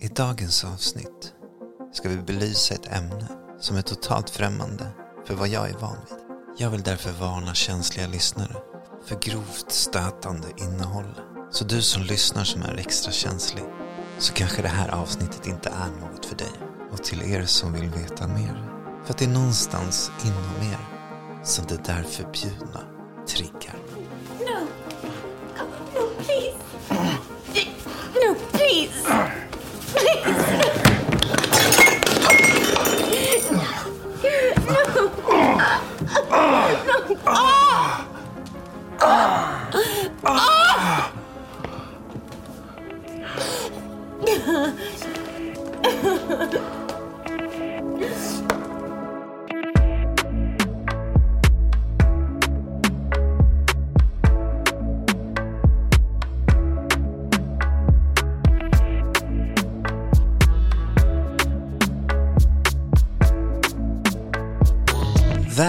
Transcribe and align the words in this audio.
I 0.00 0.08
dagens 0.08 0.64
avsnitt 0.64 1.34
ska 1.92 2.08
vi 2.08 2.16
belysa 2.16 2.74
ett 2.74 2.92
ämne 2.92 3.28
som 3.60 3.76
är 3.76 3.82
totalt 3.82 4.30
främmande 4.30 4.86
för 5.26 5.34
vad 5.34 5.48
jag 5.48 5.70
är 5.70 5.74
van 5.74 5.96
vid. 6.08 6.18
Jag 6.58 6.70
vill 6.70 6.82
därför 6.82 7.12
varna 7.12 7.54
känsliga 7.54 8.06
lyssnare 8.06 8.56
för 9.06 9.20
grovt 9.20 9.72
stötande 9.72 10.48
innehåll. 10.56 11.20
Så 11.50 11.64
du 11.64 11.82
som 11.82 12.02
lyssnar 12.02 12.44
som 12.44 12.62
är 12.62 12.76
extra 12.76 13.12
känslig 13.12 13.64
så 14.18 14.32
kanske 14.32 14.62
det 14.62 14.68
här 14.68 14.88
avsnittet 14.88 15.46
inte 15.46 15.68
är 15.68 16.00
något 16.00 16.26
för 16.26 16.36
dig. 16.36 16.52
Och 16.92 17.04
till 17.04 17.22
er 17.32 17.44
som 17.44 17.72
vill 17.72 17.90
veta 17.90 18.28
mer, 18.28 18.70
för 19.04 19.12
att 19.12 19.18
det 19.18 19.24
är 19.24 19.28
någonstans 19.28 20.10
inom 20.24 20.72
er 20.72 20.88
som 21.44 21.66
det 21.66 21.84
där 21.84 22.02
förbjudna 22.02 22.80
triggar. 23.28 23.76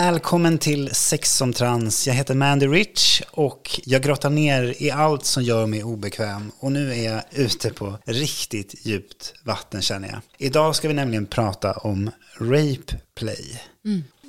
Välkommen 0.09 0.57
till 0.57 0.95
Sex 0.95 1.37
som 1.37 1.53
trans. 1.53 2.07
Jag 2.07 2.13
heter 2.13 2.35
Mandy 2.35 2.67
Rich 2.67 3.21
och 3.31 3.79
jag 3.85 4.01
grottar 4.01 4.29
ner 4.29 4.75
i 4.77 4.91
allt 4.91 5.25
som 5.25 5.43
gör 5.43 5.65
mig 5.65 5.83
obekväm. 5.83 6.51
Och 6.59 6.71
nu 6.71 6.93
är 6.93 7.13
jag 7.13 7.21
ute 7.31 7.73
på 7.73 7.97
riktigt 8.05 8.85
djupt 8.85 9.33
vatten 9.43 9.81
känner 9.81 10.07
jag. 10.07 10.19
Idag 10.37 10.75
ska 10.75 10.87
vi 10.87 10.93
nämligen 10.93 11.25
prata 11.25 11.73
om 11.73 12.11
rape 12.39 12.97
play. 13.15 13.61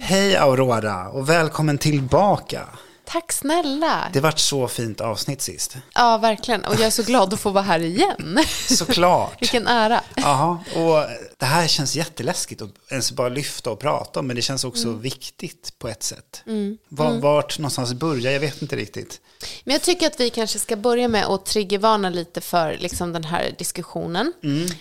Hej 0.01 0.37
Aurora 0.37 1.09
och 1.09 1.29
välkommen 1.29 1.79
tillbaka. 1.79 2.69
Tack 3.13 3.33
snälla. 3.33 4.11
Det 4.13 4.21
vart 4.21 4.39
så 4.39 4.69
fint 4.69 5.01
avsnitt 5.01 5.43
sist. 5.43 5.77
Ja, 5.95 6.19
verkligen. 6.19 6.65
Och 6.65 6.75
jag 6.75 6.83
är 6.83 6.91
så 6.91 7.03
glad 7.03 7.35
att 7.35 7.41
få 7.41 7.51
vara 7.51 7.65
här 7.65 7.81
igen. 7.81 8.39
Såklart. 8.69 9.43
Vilken 9.43 9.67
ära. 9.67 10.01
Jaha, 10.17 10.59
och 10.75 11.07
det 11.39 11.47
här 11.47 11.67
känns 11.67 11.97
jätteläskigt 11.97 12.63
att 12.63 12.71
ens 12.91 13.13
bara 13.13 13.29
lyfta 13.29 13.71
och 13.71 13.79
prata 13.81 14.21
om, 14.21 14.27
men 14.27 14.37
det 14.37 14.43
känns 14.43 14.65
också 14.65 14.93
viktigt 14.93 15.79
på 15.79 15.89
ett 15.89 16.03
sätt. 16.03 16.43
Var, 16.89 17.21
Vart 17.21 17.59
någonstans 17.59 17.93
börja, 17.95 18.33
jag 18.33 18.41
vet 18.41 18.63
inte 18.63 18.77
riktigt. 18.77 19.21
Men 19.65 19.73
jag 19.73 19.83
tycker 19.83 20.07
att 20.07 20.21
vi 20.21 20.31
kanske 20.31 20.59
ska 20.59 20.77
börja 20.77 21.09
med 21.09 21.27
att 21.27 21.47
triggervarna 21.47 22.11
lite 22.11 22.41
för 22.41 22.77
liksom, 22.81 23.13
den 23.13 23.25
här 23.25 23.55
diskussionen. 23.59 24.33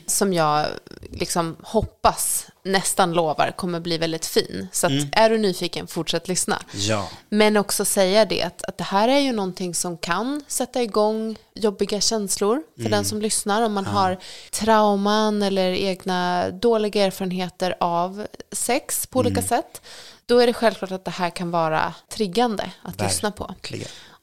Som 0.06 0.34
jag 0.34 0.66
liksom, 1.12 1.56
hoppas, 1.64 2.46
nästan 2.64 3.14
lovar, 3.14 3.52
kommer 3.52 3.80
bli 3.80 3.98
väldigt 3.98 4.26
fin. 4.26 4.68
Så 4.72 4.88
att, 4.88 4.94
är 5.12 5.30
du 5.30 5.38
nyfiken, 5.38 5.88
fortsätt 5.88 6.28
lyssna. 6.28 6.62
Ja. 6.74 7.10
Men 7.30 7.58
också 7.58 7.86
säga 7.86 8.26
det 8.26 8.44
att, 8.44 8.64
att 8.64 8.78
det 8.78 8.84
här 8.84 9.08
är 9.08 9.20
ju 9.20 9.32
någonting 9.32 9.76
som 9.76 9.98
kan 9.98 10.44
sätta 10.48 10.82
igång 10.82 11.38
jobbiga 11.54 12.02
känslor 12.02 12.64
för 12.84 12.90
den 12.90 13.06
som 13.06 13.22
lyssnar. 13.22 13.62
Om 13.62 13.74
man 13.74 13.86
har 13.86 14.18
trauman 14.52 15.42
eller 15.42 15.72
egna 15.72 16.50
dåliga 16.52 17.06
erfarenheter 17.06 17.76
av 17.80 18.28
sex 18.52 19.08
på 19.08 19.20
olika 19.20 19.42
sätt. 19.42 19.82
Då 20.26 20.40
är 20.40 20.48
det 20.48 20.54
självklart 20.54 20.92
att 20.92 21.06
det 21.06 21.12
här 21.12 21.30
kan 21.30 21.52
vara 21.52 21.94
triggande 22.10 22.72
att 22.82 23.02
lyssna 23.02 23.32
på. 23.32 23.56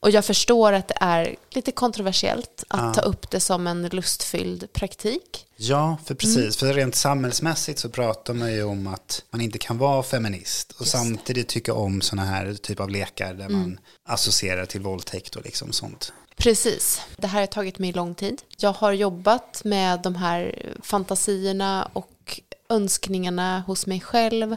Och 0.00 0.10
jag 0.10 0.24
förstår 0.24 0.72
att 0.72 0.88
det 0.88 0.96
är 1.00 1.36
lite 1.50 1.72
kontroversiellt 1.72 2.64
att 2.68 2.94
ta 2.94 3.00
upp 3.00 3.30
det 3.30 3.40
som 3.40 3.66
en 3.66 3.88
lustfylld 3.88 4.72
praktik. 4.72 5.46
Ja, 5.56 5.96
för 6.04 6.14
precis. 6.14 6.56
För 6.56 6.74
rent 6.74 6.94
samhällsmässigt 6.94 7.78
så 7.78 7.88
pratar 7.88 8.34
man 8.34 8.52
ju 8.52 8.62
om 8.62 8.86
att 8.86 9.22
man 9.30 9.40
inte 9.40 9.58
kan 9.58 9.78
vara 9.78 10.02
feminist 10.02 10.72
och 10.72 10.86
samtidigt 10.86 11.48
tycka 11.48 11.74
om 11.74 12.00
sådana 12.00 12.28
här 12.28 12.54
typ 12.54 12.80
av 12.80 12.90
lekar 12.90 13.34
där 13.34 13.48
man 13.48 13.80
associerar 14.08 14.66
till 14.66 14.80
våldtäkt 14.80 15.36
och 15.36 15.44
liksom 15.44 15.72
sånt. 15.72 16.12
Precis. 16.36 17.00
Det 17.16 17.26
här 17.26 17.40
har 17.40 17.46
tagit 17.46 17.78
mig 17.78 17.92
lång 17.92 18.14
tid. 18.14 18.42
Jag 18.58 18.72
har 18.72 18.92
jobbat 18.92 19.60
med 19.64 20.02
de 20.02 20.14
här 20.14 20.72
fantasierna 20.82 21.90
och 21.92 22.40
önskningarna 22.68 23.60
hos 23.60 23.86
mig 23.86 24.00
själv. 24.00 24.56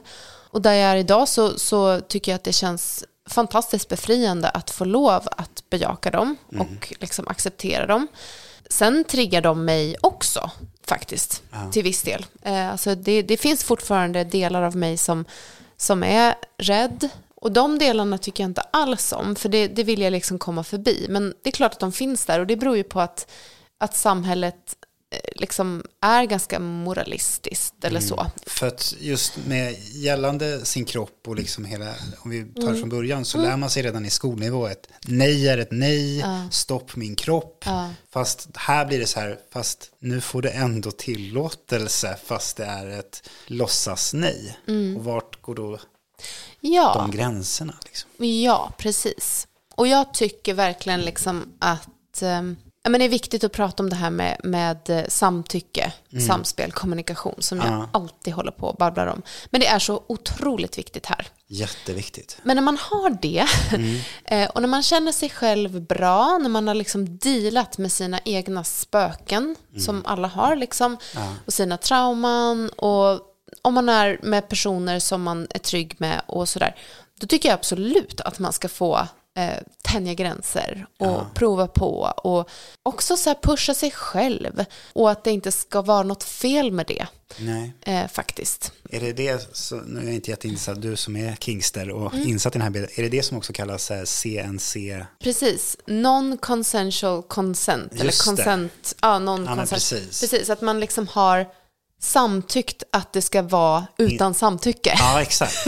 Och 0.52 0.62
där 0.62 0.74
jag 0.74 0.92
är 0.92 0.96
idag 0.96 1.28
så, 1.28 1.60
så 1.60 2.00
tycker 2.00 2.32
jag 2.32 2.36
att 2.36 2.44
det 2.44 2.54
känns 2.54 3.04
fantastiskt 3.30 3.90
befriande 3.90 4.50
att 4.50 4.70
få 4.70 4.86
lov 4.86 5.28
att 5.32 5.64
bejaka 5.70 6.12
dem 6.12 6.38
och 6.60 6.94
liksom 7.00 7.28
acceptera 7.28 7.86
dem. 7.86 8.08
Sen 8.70 9.04
triggar 9.04 9.42
de 9.42 9.66
mig 9.66 9.96
också 10.02 10.52
faktiskt, 10.88 11.44
till 11.72 11.84
viss 11.84 12.04
del. 12.04 12.26
Eh, 12.42 12.70
alltså 12.72 12.96
det, 12.96 13.22
det 13.22 13.38
finns 13.38 13.64
fortfarande 13.64 14.24
delar 14.24 14.64
av 14.64 14.76
mig 14.76 14.98
som, 14.98 15.26
som 15.78 16.04
är 16.04 16.36
rädd. 16.58 17.10
Och 17.36 17.52
de 17.52 17.80
delarna 17.80 18.18
tycker 18.18 18.44
jag 18.44 18.50
inte 18.50 18.62
alls 18.62 19.14
om, 19.14 19.36
för 19.36 19.50
det, 19.50 19.68
det 19.68 19.84
vill 19.84 20.02
jag 20.02 20.12
liksom 20.12 20.40
komma 20.40 20.64
förbi. 20.64 21.06
Men 21.10 21.34
det 21.44 21.50
är 21.50 21.52
klart 21.52 21.74
att 21.74 21.80
de 21.80 21.92
finns 21.92 22.26
där 22.26 22.40
och 22.40 22.48
det 22.48 22.56
beror 22.56 22.78
ju 22.78 22.84
på 22.84 23.02
att, 23.02 23.32
att 23.78 23.96
samhället 23.96 24.76
liksom 25.36 25.84
är 26.02 26.24
ganska 26.26 26.60
moralistiskt 26.60 27.84
eller 27.84 28.00
så. 28.00 28.26
För 28.46 28.68
att 28.68 28.94
just 29.00 29.38
med 29.48 29.76
gällande 29.80 30.66
sin 30.66 30.86
kropp 30.86 31.28
och 31.28 31.36
liksom 31.36 31.66
hela, 31.66 31.94
om 32.20 32.30
vi 32.30 32.46
tar 32.46 32.74
det 32.74 32.80
från 32.80 32.90
början, 32.90 33.26
så 33.26 33.38
lär 33.38 33.58
man 33.58 33.70
sig 33.70 33.84
redan 33.84 34.06
i 34.06 34.10
skolnivå 34.10 34.68
ett 34.68 34.88
nej 35.06 35.48
är 35.48 35.58
ett 35.58 35.72
nej, 35.72 36.26
stopp 36.52 36.96
min 36.96 37.16
kropp. 37.16 37.66
Fast 38.14 38.48
här 38.56 38.86
blir 38.86 39.00
det 39.00 39.08
så 39.08 39.20
här, 39.20 39.40
fast 39.54 39.92
nu 40.00 40.22
får 40.22 40.42
du 40.42 40.50
ändå 40.50 40.92
tillåtelse 40.92 42.18
fast 42.26 42.58
det 42.58 42.66
är 42.66 42.88
ett 42.88 43.30
låtsas 43.48 44.14
nej. 44.14 44.58
Och 44.98 45.04
vart 45.04 45.42
går 45.42 45.56
då 45.56 45.80
Ja. 46.62 46.94
de 46.96 47.12
gränserna? 47.12 47.76
Liksom? 47.86 48.26
Ja, 48.44 48.74
precis. 48.78 49.48
Och 49.76 49.88
jag 49.88 50.14
tycker 50.14 50.54
verkligen 50.54 51.02
liksom 51.02 51.54
att 51.60 52.22
ja, 52.22 52.44
men 52.90 53.00
det 53.00 53.06
är 53.06 53.10
viktigt 53.10 53.44
att 53.44 53.52
prata 53.52 53.84
om 53.84 53.90
det 53.90 53.96
här 53.96 54.10
med, 54.10 54.38
med 54.44 54.90
eh, 54.90 55.04
samtycke, 55.08 55.94
samspel, 56.28 56.72
kommunikation 56.72 57.36
som 57.40 57.58
jag 57.58 57.90
alltid 57.94 58.34
håller 58.34 58.52
på 58.52 58.68
och 58.68 58.76
babblar 58.76 59.08
om. 59.08 59.22
Men 59.50 59.62
det 59.62 59.68
är 59.68 59.80
så 59.80 60.04
otroligt 60.08 60.78
viktigt 60.78 61.06
här. 61.06 61.28
Jätteviktigt. 61.48 62.38
Men 62.44 62.56
när 62.56 62.64
man 62.64 62.78
har 62.78 63.10
det 63.22 63.48
eh, 64.26 64.50
och 64.50 64.62
när 64.62 64.68
man 64.68 64.84
känner 64.84 65.12
sig 65.12 65.30
själv 65.30 65.82
bra, 65.82 66.38
när 66.38 66.50
man 66.50 66.68
har 66.68 66.76
liksom 66.76 67.18
dealat 67.18 67.78
med 67.78 67.92
sina 67.92 68.20
egna 68.26 68.64
spöken 68.64 69.56
som 69.78 70.06
alla 70.06 70.28
har 70.28 70.56
liksom, 70.56 70.98
och 71.46 71.54
sina 71.54 71.78
trauman 71.78 72.70
och 72.70 73.22
om 73.62 73.74
man 73.74 73.90
är 73.90 74.20
med 74.24 74.50
personer 74.50 75.00
som 75.00 75.24
man 75.24 75.48
är 75.50 75.60
trygg 75.60 75.96
med 75.98 76.22
och 76.28 76.50
sådär, 76.50 76.76
då 77.20 77.28
tycker 77.28 77.50
jag 77.50 77.54
absolut 77.54 78.22
att 78.22 78.40
man 78.40 78.54
ska 78.54 78.70
få 78.70 79.08
eh, 79.38 79.54
tänja 79.84 80.14
gränser 80.14 80.86
och 81.00 81.34
prova 81.34 81.68
på 81.68 82.00
och 82.24 82.50
också 82.84 83.18
så 83.18 83.30
här 83.30 83.38
pusha 83.44 83.74
sig 83.74 83.92
själv 83.92 84.66
och 84.94 85.12
att 85.12 85.24
det 85.24 85.32
inte 85.32 85.52
ska 85.52 85.82
vara 85.82 86.04
något 86.04 86.24
fel 86.24 86.72
med 86.72 86.86
det 86.88 87.08
Nej. 87.38 87.74
eh, 87.82 88.08
faktiskt. 88.08 88.72
Är 88.90 89.00
det 89.00 89.14
det, 89.14 89.50
så, 89.56 89.76
nu 89.76 90.00
är 90.00 90.04
jag 90.06 90.14
inte 90.14 90.32
jätteinsatt, 90.32 90.82
du 90.82 90.96
som 90.96 91.16
är 91.16 91.36
kingster 91.36 91.90
och 91.90 92.14
Mm. 92.14 92.28
insatt 92.28 92.54
i 92.56 92.58
den 92.58 92.62
här 92.62 92.70
bilden, 92.70 92.92
är 92.96 93.04
det 93.04 93.10
det 93.10 93.24
som 93.24 93.38
också 93.38 93.54
kallas 93.54 93.92
CNC? 94.06 95.06
Precis, 95.24 95.78
non-consensual 95.88 97.22
consent. 97.28 97.94
eller 97.94 98.06
Just 98.06 98.20
det. 98.20 98.26
consent, 98.30 98.96
ja, 99.02 99.20
non 99.20 99.48
consent. 99.48 99.70
precis. 99.70 100.22
precis, 100.22 100.50
att 100.50 100.62
man 100.62 100.80
liksom 100.80 101.08
har 101.08 101.46
samtyckt 102.02 102.84
att 102.92 103.14
det 103.14 103.22
ska 103.22 103.42
vara 103.42 103.88
utan 103.98 104.34
samtycke. 104.34 104.94
Ja, 105.00 105.22
exakt. 105.22 105.68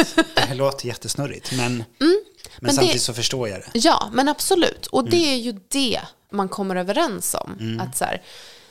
Det 0.49 0.53
låter 0.53 0.87
jättesnurrigt, 0.87 1.51
men, 1.51 1.83
Mm. 2.01 2.21
Men 2.59 2.73
samtidigt 2.73 2.93
det- 2.93 2.99
så 2.99 3.13
förstår 3.13 3.49
jag 3.49 3.59
det. 3.59 3.79
Ja, 3.79 4.09
men 4.13 4.27
absolut. 4.29 4.87
Och 4.87 4.99
Mm. 4.99 5.11
det 5.11 5.17
är 5.17 5.35
ju 5.37 5.59
det 5.67 5.99
man 6.31 6.49
kommer 6.49 6.75
överens 6.75 7.35
om. 7.35 7.79
Att 7.81 7.97
så 7.97 8.05
här, 8.05 8.21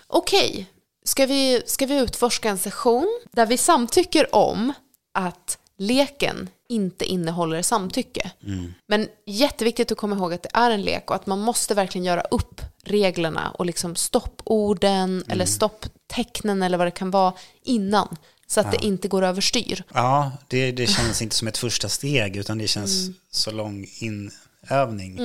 okej, 0.06 0.66
ska, 1.04 1.26
vi, 1.26 1.62
ska 1.66 1.86
vi 1.86 1.98
utforska 1.98 2.48
en 2.50 2.58
session 2.58 3.20
där 3.32 3.46
vi 3.46 3.56
samtycker 3.56 4.34
om 4.34 4.72
att 5.14 5.58
leken 5.78 6.48
inte 6.68 7.04
innehåller 7.04 7.62
samtycke. 7.62 8.30
Mm. 8.46 8.74
Men 8.86 9.08
jätteviktigt 9.26 9.92
att 9.92 9.98
komma 9.98 10.16
ihåg 10.16 10.34
att 10.34 10.42
det 10.42 10.48
är 10.54 10.70
en 10.70 10.82
lek 10.82 11.10
och 11.10 11.16
att 11.16 11.26
man 11.26 11.40
måste 11.40 11.74
verkligen 11.74 12.04
göra 12.04 12.20
upp 12.20 12.60
reglerna 12.84 13.50
och 13.50 13.66
liksom 13.66 13.96
stopporden 13.96 15.10
Mm. 15.10 15.24
eller 15.28 15.44
stopptecknen 15.46 16.62
eller 16.62 16.78
vad 16.78 16.86
det 16.86 16.90
kan 16.90 17.10
vara 17.10 17.32
innan. 17.62 18.16
Så 18.50 18.60
att 18.60 18.72
det 18.72 18.84
inte 18.84 19.08
går 19.08 19.22
överstyr. 19.22 19.84
Ja, 19.94 20.32
det, 20.48 20.72
det 20.72 20.86
känns 20.86 21.22
inte 21.22 21.36
som 21.36 21.48
ett 21.48 21.58
första 21.58 21.88
steg 21.88 22.36
utan 22.36 22.58
det 22.58 22.68
känns 22.68 23.02
Mm. 23.06 23.14
så 23.30 23.50
lång 23.50 23.86
inövning. 23.98 25.18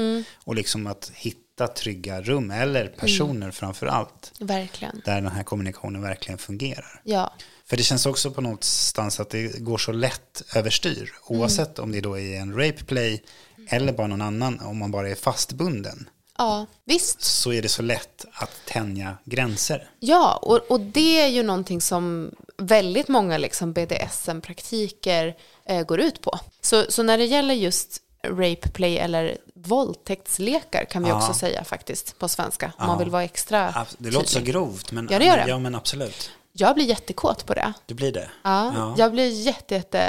Och 0.44 0.56
liksom 0.56 0.88
att 0.88 1.12
hitta 1.16 1.40
hitta 1.58 1.68
trygga 1.74 2.22
rum 2.22 2.52
eller 2.52 2.88
personer 2.88 3.36
Mm. 3.36 3.52
framför 3.52 3.86
allt. 3.88 4.32
Verkligen. 4.40 5.02
Där 5.06 5.22
den 5.22 5.32
här 5.32 5.44
kommunikationen 5.44 6.02
verkligen 6.02 6.38
fungerar. 6.38 7.02
Ja. 7.04 7.34
För 7.66 7.78
det 7.78 7.84
känns 7.84 8.06
också 8.06 8.32
på 8.32 8.42
någonstans 8.42 9.20
att 9.20 9.30
det 9.30 9.60
går 9.60 9.78
så 9.78 9.92
lätt 9.92 10.44
överstyr. 10.56 11.12
Oavsett 11.28 11.80
om 11.80 11.92
det 11.92 12.02
då 12.02 12.20
är 12.20 12.36
en 12.40 12.54
rape 12.54 12.84
play 12.86 13.24
eller 13.70 13.94
bara 13.94 14.08
någon 14.08 14.22
annan, 14.22 14.60
om 14.60 14.78
man 14.78 14.92
bara 14.92 15.10
är 15.10 15.16
fastbunden. 15.16 16.10
ja, 16.38 16.66
visst. 16.86 17.22
Så 17.22 17.54
är 17.54 17.62
det 17.62 17.70
så 17.70 17.82
lätt 17.82 18.26
att 18.34 18.52
tänja 18.68 19.18
gränser. 19.26 19.90
Ja, 20.00 20.40
och, 20.42 20.72
och 20.72 20.80
det 20.80 21.22
är 21.22 21.28
ju 21.28 21.44
någonting 21.44 21.82
som 21.82 22.32
väldigt 22.58 23.08
många 23.08 23.38
liksom 23.38 23.74
BDSM-praktiker 23.74 25.36
eh, 25.66 25.84
går 25.84 26.00
ut 26.00 26.22
på. 26.22 26.40
Så, 26.62 26.86
så 26.92 27.04
när 27.04 27.18
det 27.18 27.26
gäller 27.26 27.54
just 27.54 28.02
rape 28.28 28.70
play 28.74 28.98
eller 28.98 29.38
våldtäktslekar 29.56 30.86
kan 30.86 31.04
vi 31.04 31.10
Ja. 31.10 31.16
också 31.18 31.34
säga 31.34 31.64
faktiskt 31.64 32.20
på 32.20 32.28
svenska. 32.28 32.72
Om 32.78 32.88
man 32.88 33.00
vill 33.00 33.10
vara 33.10 33.24
extra 33.24 33.86
Det 33.98 34.12
låter 34.12 34.28
så 34.28 34.34
tydlig. 34.40 34.54
grovt, 34.54 34.92
men, 34.92 35.08
Ja, 35.12 35.20
det 35.20 35.26
gör 35.26 35.38
det. 35.38 35.46
ja, 35.48 35.60
men 35.60 35.76
absolut. 35.76 36.32
Jag 36.58 36.76
blir 36.76 36.86
jättekåt 36.86 37.46
på 37.46 37.54
det. 37.54 37.74
Det 37.86 37.94
blir 37.94 38.12
det. 38.12 38.30
Ja, 38.44 38.96
jag 38.98 39.12
blir 39.12 39.30
jätte, 39.30 39.76
jätte 39.76 40.00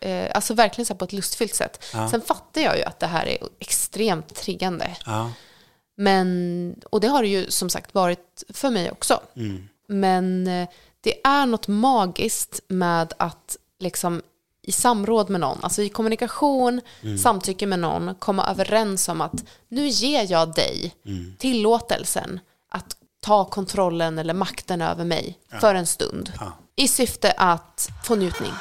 eh, 0.00 0.26
alltså 0.36 0.54
verkligen 0.54 0.86
så 0.86 0.94
på 0.94 1.04
ett 1.04 1.12
lustfyllt 1.12 1.54
sätt. 1.54 1.84
Sen 2.10 2.20
fattar 2.20 2.60
jag 2.60 2.76
ju 2.76 2.82
att 2.82 3.00
det 3.00 3.06
här 3.06 3.26
är 3.26 3.38
extremt 3.58 4.34
triggande. 4.34 4.90
Ja. 5.06 5.30
Men, 5.96 6.74
och 6.90 7.00
det 7.00 7.08
har 7.08 7.22
det 7.22 7.28
ju 7.28 7.50
som 7.50 7.70
sagt 7.70 7.94
varit 7.94 8.42
för 8.48 8.70
mig 8.70 8.90
också. 8.90 9.20
Men 9.88 10.46
eh, 10.46 10.68
det 11.04 11.26
är 11.26 11.46
något 11.46 11.68
magiskt 11.68 12.60
med 12.68 13.12
att 13.18 13.56
liksom 13.80 14.22
i 14.62 14.72
samråd 14.72 15.30
med 15.30 15.40
någon, 15.40 15.58
alltså 15.62 15.82
i 15.82 15.88
kommunikation, 15.88 16.80
samtycke 17.22 17.66
med 17.66 17.78
någon, 17.78 18.14
komma 18.14 18.46
överens 18.50 19.08
om 19.08 19.20
att 19.20 19.44
nu 19.68 19.88
ger 19.88 20.30
jag 20.32 20.54
dig 20.54 20.94
tillåtelsen 21.38 22.40
att 22.70 22.96
ta 23.20 23.44
kontrollen 23.44 24.18
eller 24.18 24.34
makten 24.34 24.82
över 24.82 25.04
mig 25.04 25.38
för 25.60 25.74
en 25.74 25.86
stund. 25.86 26.32
I 26.76 26.88
syfte 26.88 27.30
att 27.30 27.88
få 28.04 28.14
njutning. 28.14 28.52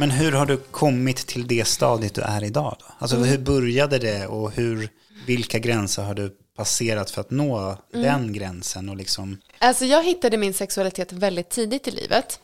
Men 0.00 0.10
hur 0.10 0.32
har 0.32 0.46
du 0.46 0.56
kommit 0.56 1.16
till 1.26 1.46
det 1.46 1.64
stadiet 1.68 2.14
du 2.14 2.20
är 2.22 2.44
idag? 2.44 2.76
Då? 2.78 2.86
Alltså 2.98 3.16
Mm. 3.16 3.28
hur 3.28 3.38
började 3.38 3.98
det 3.98 4.26
och 4.26 4.50
hur, 4.52 4.88
vilka 5.26 5.58
gränser 5.58 6.02
har 6.02 6.14
du 6.14 6.36
passerat 6.56 7.10
för 7.10 7.20
att 7.20 7.30
nå 7.30 7.58
Mm. 7.58 7.76
den 8.06 8.32
gränsen? 8.32 8.88
Och 8.88 8.96
liksom, 8.96 9.38
Alltså 9.58 9.84
jag 9.84 10.04
hittade 10.04 10.36
min 10.36 10.54
sexualitet 10.54 11.12
väldigt 11.12 11.48
tidigt 11.50 11.88
i 11.88 11.90
livet. 11.90 12.40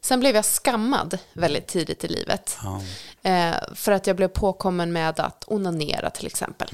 Sen 0.00 0.20
blev 0.20 0.34
jag 0.36 0.44
skammad 0.44 1.18
väldigt 1.32 1.66
tidigt 1.66 2.04
i 2.04 2.08
livet. 2.08 2.58
Eh, 3.22 3.54
för 3.74 3.92
att 3.92 4.06
jag 4.06 4.16
blev 4.16 4.28
påkommen 4.28 4.92
med 4.92 5.20
att 5.20 5.44
onanera 5.46 6.10
till 6.10 6.26
exempel. 6.26 6.68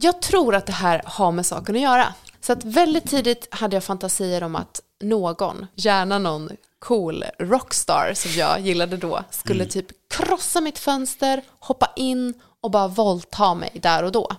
Jag 0.00 0.22
tror 0.22 0.54
att 0.54 0.66
det 0.66 0.72
här 0.72 1.02
har 1.04 1.32
med 1.32 1.46
saken 1.46 1.76
att 1.76 1.82
göra. 1.82 2.14
Så 2.40 2.52
att 2.52 2.64
väldigt 2.64 3.10
tidigt 3.10 3.48
hade 3.50 3.76
jag 3.76 3.84
fantasier 3.84 4.42
om 4.42 4.56
att 4.56 4.80
någon, 5.00 5.66
gärna 5.74 6.18
någon 6.18 6.50
cool 6.78 7.24
rockstar 7.38 8.14
som 8.14 8.30
jag 8.30 8.60
gillade 8.60 8.96
då, 8.96 9.24
skulle 9.30 9.66
typ 9.66 9.86
krossa 10.10 10.60
mitt 10.60 10.78
fönster, 10.78 11.42
hoppa 11.58 11.92
in 11.96 12.34
och 12.60 12.70
bara 12.70 12.88
våldta 12.88 13.54
mig 13.54 13.70
där 13.74 14.02
och 14.02 14.12
då. 14.12 14.30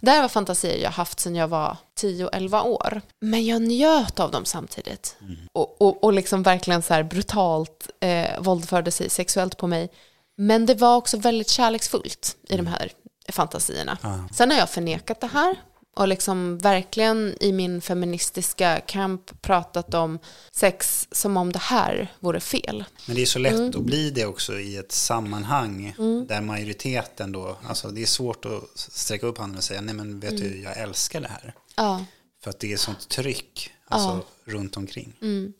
Det 0.00 0.10
här 0.10 0.22
var 0.22 0.28
fantasier 0.28 0.76
jag 0.82 0.90
haft 0.90 1.20
sedan 1.20 1.36
jag 1.36 1.48
var 1.48 1.76
10-11 2.00 2.62
år. 2.64 3.00
Men 3.20 3.46
jag 3.46 3.62
njöt 3.62 4.20
av 4.20 4.30
dem 4.30 4.44
samtidigt. 4.44 5.16
Och, 5.52 5.82
och, 5.82 6.04
och 6.04 6.12
liksom 6.12 6.42
verkligen 6.42 6.82
så 6.82 6.94
här 6.94 7.02
brutalt 7.02 7.90
eh, 8.00 8.40
våldförde 8.40 8.90
sig 8.90 9.10
sexuellt 9.10 9.56
på 9.56 9.66
mig. 9.66 9.90
Men 10.36 10.66
det 10.66 10.74
var 10.74 10.96
också 10.96 11.16
väldigt 11.16 11.48
kärleksfullt 11.50 12.36
i 12.48 12.56
de 12.56 12.66
här 12.66 12.92
fantasierna. 13.28 13.98
Sen 14.32 14.50
har 14.50 14.58
jag 14.58 14.70
förnekat 14.70 15.20
det 15.20 15.26
här 15.26 15.56
och 16.00 16.08
liksom 16.08 16.58
verkligen 16.58 17.34
i 17.40 17.52
min 17.52 17.80
feministiska 17.80 18.80
kamp 18.86 19.42
pratat 19.42 19.94
om 19.94 20.18
sex 20.52 21.08
som 21.12 21.36
om 21.36 21.52
det 21.52 21.58
här 21.58 22.12
vore 22.20 22.40
fel. 22.40 22.84
men 23.06 23.16
det 23.16 23.22
är 23.22 23.26
så 23.26 23.38
lätt 23.38 23.52
Mm. 23.52 23.68
att 23.68 23.80
bli 23.80 24.10
det 24.10 24.26
också 24.26 24.58
i 24.58 24.76
ett 24.76 24.92
sammanhang 24.92 25.94
där 26.28 26.40
majoriteten 26.40 27.32
då, 27.32 27.56
alltså 27.68 27.88
det 27.88 28.02
är 28.02 28.06
svårt 28.06 28.44
att 28.44 28.62
sträcka 28.74 29.26
upp 29.26 29.38
handen 29.38 29.58
och 29.58 29.64
säga 29.64 29.80
nej 29.80 29.94
men 29.94 30.20
vet 30.20 30.30
Mm. 30.30 30.42
du, 30.42 30.62
jag 30.62 30.78
älskar 30.78 31.20
det 31.20 31.28
här. 31.28 31.54
Ja. 31.76 32.04
För 32.42 32.50
att 32.50 32.60
det 32.60 32.72
är 32.72 32.76
sånt 32.76 33.08
tryck 33.08 33.70
alltså, 33.88 34.20
runt 34.44 34.76
omkring. 34.76 35.12
Mm. 35.22 35.52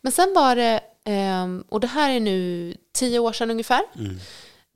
Men 0.00 0.12
sen 0.12 0.32
var 0.34 0.56
det, 0.56 0.80
ehm, 1.04 1.64
och 1.68 1.80
det 1.80 1.86
här 1.86 2.10
är 2.10 2.20
nu 2.20 2.74
tio 2.94 3.18
år 3.18 3.32
sedan 3.32 3.50
ungefär, 3.50 3.82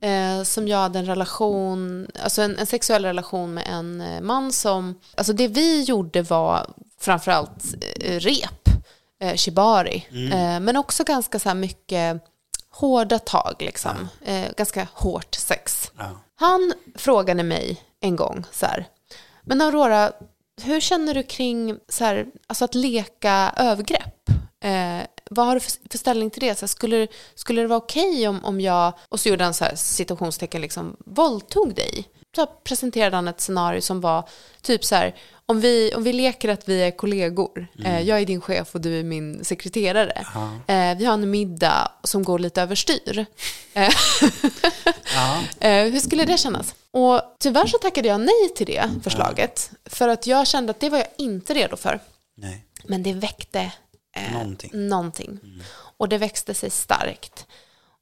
eh, 0.03 0.43
som 0.43 0.67
jag 0.67 0.77
hade 0.77 0.99
en 0.99 1.05
relation, 1.05 2.07
alltså 2.23 2.41
en, 2.41 2.57
en 2.57 2.65
sexuell 2.65 3.05
relation 3.05 3.53
med 3.53 3.67
en 3.67 4.01
eh, 4.01 4.21
man 4.21 4.51
som, 4.51 4.99
alltså 5.17 5.33
det 5.33 5.47
vi 5.47 5.81
gjorde 5.83 6.21
var 6.21 6.67
framförallt 6.99 7.63
eh, 8.01 8.19
rep, 8.19 8.69
eh, 9.21 9.35
shibari, 9.35 10.07
eh, 10.33 10.59
men 10.59 10.77
också 10.77 11.03
ganska 11.03 11.39
så 11.39 11.49
här 11.49 11.55
mycket 11.55 12.23
hårda 12.69 13.19
tag 13.19 13.55
liksom, 13.59 14.09
eh, 14.25 14.47
ganska 14.57 14.87
hårt 14.93 15.35
sex. 15.35 15.91
Ja. 15.97 16.09
Han 16.35 16.73
frågade 16.95 17.43
mig 17.43 17.81
en 18.01 18.15
gång 18.15 18.45
så 18.51 18.65
här, 18.65 18.85
men 19.41 19.61
Aurora, 19.61 20.11
hur 20.61 20.79
känner 20.79 21.13
du 21.13 21.23
kring 21.23 21.79
så 21.89 22.05
här, 22.05 22.25
alltså 22.47 22.65
att 22.65 22.75
leka 22.75 23.53
övergrepp? 23.57 24.29
Eh, 24.63 25.01
vad 25.33 25.45
har 25.45 25.53
du 25.53 25.59
för, 25.59 25.71
för 25.89 25.97
ställning 25.97 26.29
till 26.29 26.41
det? 26.41 26.55
Så 26.55 26.63
här, 26.63 26.67
skulle, 26.67 27.07
skulle 27.35 27.61
det 27.61 27.67
vara 27.67 27.77
okej 27.77 28.27
om, 28.27 28.45
om 28.45 28.61
jag, 28.61 28.93
och 29.09 29.19
så 29.19 29.29
gjorde 29.29 29.43
han 29.43 29.53
så 29.53 29.65
här 29.65 29.75
citationstecken, 29.75 30.61
liksom, 30.61 30.97
våldtog 31.05 31.75
dig? 31.75 32.09
Så 32.35 32.45
presenterade 32.45 33.15
han 33.15 33.27
ett 33.27 33.41
scenario 33.41 33.81
som 33.81 34.01
var 34.01 34.29
typ 34.61 34.85
så 34.85 34.95
här, 34.95 35.15
om 35.45 35.61
vi, 35.61 35.93
om 35.95 36.03
vi 36.03 36.13
leker 36.13 36.49
att 36.49 36.69
vi 36.69 36.81
är 36.81 36.91
kollegor, 36.91 37.67
eh, 37.85 38.01
jag 38.01 38.21
är 38.21 38.25
din 38.25 38.41
chef 38.41 38.75
och 38.75 38.81
du 38.81 38.99
är 38.99 39.03
min 39.03 39.43
sekreterare. 39.45 40.25
Eh, 40.67 40.97
vi 40.97 41.05
har 41.05 41.13
en 41.13 41.31
middag 41.31 41.91
som 42.03 42.23
går 42.23 42.39
lite 42.39 42.61
överstyr. 42.61 43.25
Eh, 43.73 43.89
Eh, 45.59 45.83
hur 45.83 45.99
skulle 45.99 46.25
det 46.25 46.37
kännas? 46.37 46.75
Och 46.91 47.21
tyvärr 47.39 47.67
så 47.67 47.77
tackade 47.77 48.07
jag 48.07 48.21
nej 48.21 48.49
till 48.55 48.65
det 48.65 48.89
förslaget. 49.03 49.71
För 49.85 50.07
att 50.07 50.27
jag 50.27 50.47
kände 50.47 50.71
att 50.71 50.79
det 50.79 50.89
var 50.89 50.97
jag 50.97 51.07
inte 51.17 51.53
redo 51.53 51.77
för. 51.77 51.99
Nej, 52.37 52.65
Men 52.83 53.03
det 53.03 53.13
väckte 53.13 53.71
eh, 54.13 54.33
Någonting. 54.33 54.69
någonting. 54.73 55.39
Och 55.97 56.09
det 56.09 56.17
växte 56.17 56.53
sig 56.53 56.69
starkt. 56.69 57.47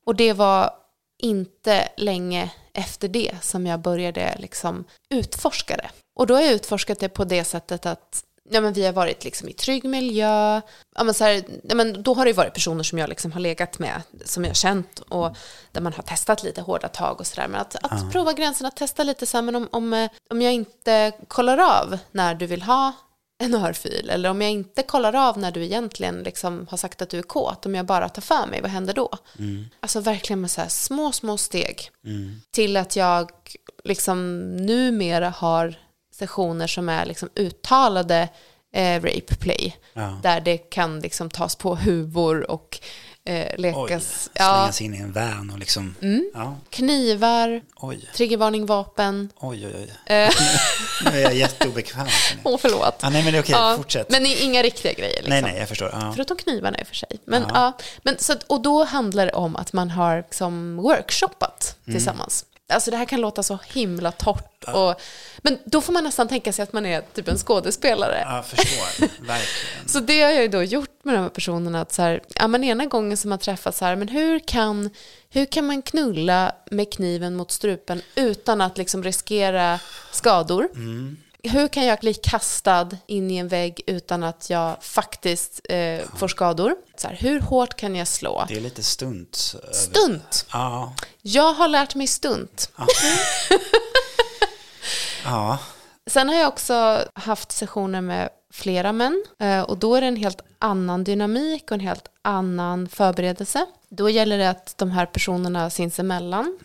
Och 0.06 0.16
det 0.16 0.34
var 0.34 0.74
inte 1.18 1.90
länge 1.98 2.50
efter 2.74 3.08
det 3.08 3.36
som 3.42 3.68
jag 3.68 3.80
började 3.80 4.36
liksom 4.40 4.86
utforska 5.10 5.78
det. 5.78 5.90
Och 6.16 6.28
då 6.28 6.33
har 6.33 6.42
jag 6.42 6.52
utforskat 6.52 7.00
det 7.00 7.09
på 7.09 7.24
det 7.24 7.44
sättet 7.44 7.85
att 7.85 8.24
ja, 8.50 8.62
men 8.62 8.74
vi 8.74 8.85
har 8.85 8.94
varit 8.94 9.24
liksom 9.24 9.50
i 9.50 9.54
trygg 9.54 9.83
miljö. 9.83 10.62
Ja, 10.95 11.04
men 11.04 11.14
så 11.14 11.24
här, 11.24 11.44
ja, 11.64 11.76
men 11.76 12.04
då 12.04 12.14
har 12.14 12.26
det 12.26 12.33
varit 12.33 12.54
personer 12.54 12.83
som 12.83 12.97
jag 12.97 13.09
liksom 13.09 13.31
har 13.31 13.40
legat 13.40 13.80
med, 13.80 14.02
som 14.26 14.44
jag 14.44 14.50
har 14.50 14.56
känt 14.56 15.00
och 15.00 15.38
där 15.71 15.81
man 15.81 15.94
har 15.94 16.04
testat 16.04 16.44
lite 16.44 16.62
hårda 16.62 16.88
tag 16.88 17.19
och 17.19 17.28
sådär. 17.28 17.47
Men 17.47 17.62
att, 17.62 17.76
att 17.76 18.12
prova 18.12 18.33
gränserna, 18.33 18.71
testa 18.71 19.04
lite 19.04 19.26
så 19.26 19.38
här, 19.38 19.42
men 19.42 19.56
om, 19.56 19.68
om, 19.71 19.94
eh, 19.94 20.09
om 20.30 20.42
jag 20.42 20.54
inte 20.54 21.12
kollar 21.28 21.57
av 21.57 21.97
när 22.12 22.35
du 22.35 22.45
vill 22.45 22.62
ha 22.62 22.94
en 23.42 23.56
örfil 23.56 24.10
eller 24.10 24.30
om 24.30 24.42
jag 24.42 24.52
inte 24.52 24.83
kollar 24.83 25.16
av 25.16 25.38
när 25.38 25.52
du 25.52 25.64
egentligen 25.64 26.24
liksom 26.24 26.68
har 26.69 26.78
sagt 26.78 27.02
att 27.02 27.10
du 27.10 27.18
är 27.18 27.24
kåt, 27.24 27.66
om 27.66 27.76
jag 27.76 27.86
bara 27.86 28.10
tar 28.10 28.21
för 28.21 28.48
mig, 28.48 28.62
vad 28.62 28.71
händer 28.71 28.94
då? 28.94 29.10
Alltså 29.80 30.00
verkligen 30.00 30.42
med 30.42 30.52
så 30.52 30.62
här 30.62 30.68
små, 30.69 31.12
små 31.12 31.38
steg 31.38 31.90
till 32.52 32.78
att 32.78 32.95
jag 32.95 33.31
liksom 33.83 34.50
numera 34.56 35.30
har 35.30 35.76
sessioner 36.14 36.68
som 36.68 36.90
är 36.90 37.06
liksom 37.06 37.30
uttalade 37.36 38.30
eh, 38.74 38.95
rape 39.02 39.36
play, 39.40 39.78
Ja. 39.94 40.19
där 40.24 40.42
det 40.42 40.57
kan 40.57 41.00
liksom 41.00 41.30
tas 41.30 41.56
på 41.56 41.76
huvor 41.76 42.52
och 42.52 42.80
eh, 43.25 43.47
oj, 43.47 43.56
lekas, 43.57 44.30
ja, 44.33 44.44
slängas 44.54 44.81
in 44.81 44.94
i 44.94 44.97
en 44.97 45.11
van 45.11 45.49
och 45.54 45.59
liksom, 45.59 45.95
Mm. 46.01 46.30
ja, 46.33 46.57
knivar, 46.69 47.61
oj, 47.75 48.09
triggervarning, 48.16 48.66
vapen. 48.66 49.30
oj, 49.40 49.68
oj, 49.68 49.73
oj. 49.75 50.16
Eh, 50.16 50.30
Nu 51.11 51.18
är 51.18 51.21
jag 51.21 51.35
jätteobekväm. 51.35 52.07
Åh, 52.44 52.57
förlåt. 52.61 52.95
Ja, 53.01 53.09
nej 53.09 53.23
men 53.23 53.33
det 53.33 53.40
är 53.40 53.44
okej, 53.44 53.56
Ja, 53.56 53.73
fortsätt. 53.78 54.09
Men 54.09 54.25
i- 54.25 54.37
inga 54.44 54.61
riktiga 54.63 54.94
grejer. 54.94 55.13
Liksom. 55.16 55.30
nej, 55.30 55.42
nej, 55.42 55.57
jag 55.59 55.69
förstår. 55.69 55.90
Ja. 55.94 56.11
Förutom 56.16 56.37
knivarna 56.37 56.80
i 56.80 56.83
och 56.83 56.87
för 56.87 56.95
sig. 56.95 57.09
Men, 57.25 57.44
ja. 57.54 57.78
men, 58.04 58.16
så 58.19 58.33
att, 58.33 58.44
och 58.44 58.61
då 58.61 58.83
handlar 58.83 59.25
det 59.25 59.33
om 59.33 59.56
att 59.56 59.73
man 59.73 59.90
har 59.90 60.18
liksom 60.18 60.75
workshoppat 60.78 61.75
Mm. 61.87 61.95
tillsammans. 61.97 62.45
Alltså 62.71 62.92
det 62.92 62.97
här 62.97 63.06
kan 63.06 63.21
låta 63.21 63.44
så 63.44 63.59
himla 63.73 64.11
torrt. 64.11 64.63
Och, 64.73 65.01
men 65.37 65.57
då 65.66 65.81
får 65.81 65.94
man 65.94 66.04
nästan 66.04 66.28
tänka 66.28 66.54
sig 66.54 66.63
att 66.63 66.73
man 66.73 66.85
är 66.85 67.01
typ 67.13 67.28
en 67.28 67.37
skådespelare. 67.37 68.21
Ja, 68.25 68.35
jag 68.35 68.45
förstår, 68.45 69.01
verkligen. 69.28 69.87
Så 69.87 69.99
det 69.99 70.21
har 70.21 70.31
jag 70.31 70.42
ju 70.42 70.47
då 70.47 70.63
gjort 70.63 70.90
med 71.04 71.16
de 71.16 71.21
här 71.21 71.30
personerna. 71.30 71.81
Att 71.81 71.92
så 71.92 72.01
här, 72.01 72.21
ja, 72.35 72.47
men 72.47 72.63
ena 72.63 72.85
gången 72.85 73.18
som 73.18 73.30
man 73.30 73.40
träffas 73.40 73.78
så 73.78 73.85
här, 73.85 73.95
men 73.95 74.07
hur 74.07 74.40
kan, 74.40 74.90
hur 75.30 75.45
kan 75.45 75.66
man 75.66 75.81
knulla 75.81 76.56
med 76.71 76.94
kniven 76.94 77.35
mot 77.35 77.51
strupen 77.51 78.01
utan 78.16 78.61
att 78.61 78.78
liksom 78.78 79.04
riskera 79.04 79.80
skador? 80.11 80.68
Hur 81.44 81.68
kan 81.68 81.86
jag 81.86 82.00
bli 82.00 82.14
kastad 82.14 82.90
in 83.06 83.31
i 83.31 83.38
en 83.38 83.48
vägg 83.48 83.81
utan 83.88 84.24
att 84.24 84.50
jag 84.50 84.83
faktiskt 84.83 85.62
eh, 85.69 86.00
får 86.16 86.28
skador? 86.28 86.76
Så 86.95 87.07
här, 87.07 87.16
hur 87.16 87.40
hårt 87.40 87.76
kan 87.76 87.95
jag 87.95 88.07
slå? 88.07 88.45
Det 88.48 88.57
är 88.57 88.62
lite 88.62 88.83
stunt. 88.83 89.56
Stunt! 89.71 90.45
Ja. 90.52 90.94
Jag 91.21 91.54
har 91.54 91.68
lärt 91.68 91.95
mig 91.95 92.07
stunt. 92.07 92.71
Ja. 95.26 95.57
Sen 96.07 96.30
har 96.30 96.36
jag 96.36 96.48
också 96.48 97.06
haft 97.14 97.52
sessioner 97.52 98.02
med 98.02 98.30
flera 98.54 98.92
män 98.92 99.24
eh, 99.40 99.62
och 99.62 99.78
då 99.78 99.95
är 99.95 100.02
det 100.02 100.07
en 100.07 100.16
helt 100.16 100.42
annan 100.60 101.04
dynamik 101.04 101.64
och 101.64 101.71
en 101.71 101.80
helt 101.80 102.07
annan 102.21 102.90
förberedelse. 102.90 103.66
Då 103.90 104.10
gäller 104.10 104.38
det 104.38 104.50
att 104.50 104.78
de 104.78 104.92
här 104.92 105.06
personerna 105.06 105.69
sinsemellan 105.69 106.60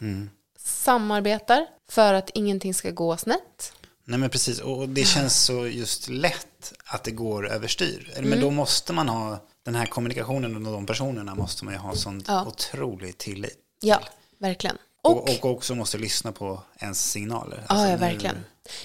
samarbetar 0.58 1.66
för 1.88 2.14
att 2.14 2.30
ingenting 2.34 2.74
ska 2.74 2.90
gå 2.90 3.16
snett. 3.16 3.72
Nej 4.08 4.18
men 4.18 4.30
precis, 4.30 4.60
och 4.60 4.88
det 4.88 5.04
känns 5.04 5.44
så 5.44 5.66
just 5.66 6.08
lätt 6.08 6.72
att 6.84 7.04
det 7.04 7.10
går 7.10 7.48
överstyr. 7.50 8.12
Men 8.22 8.40
då 8.40 8.50
måste 8.50 8.92
man 8.92 9.08
ha 9.08 9.38
den 9.64 9.74
här 9.74 9.86
kommunikationen 9.86 10.66
och 10.66 10.72
de 10.72 10.86
personerna 10.86 11.34
måste 11.34 11.64
man 11.64 11.74
ju 11.74 11.80
ha 11.80 11.94
sån 11.94 12.22
Ja. 12.26 12.44
otrolig 12.46 13.18
tillit. 13.18 13.58
Ja, 13.80 14.00
verkligen. 14.38 14.76
Och, 15.02 15.16
Och, 15.22 15.28
och 15.44 15.50
också 15.50 15.74
måste 15.74 15.98
lyssna 15.98 16.32
på 16.32 16.62
ens 16.80 17.10
signaler. 17.10 17.56
ja, 17.56 17.64
Alltså 17.66 17.84
ja, 17.86 17.90
när- 17.90 17.98
verkligen. 17.98 18.36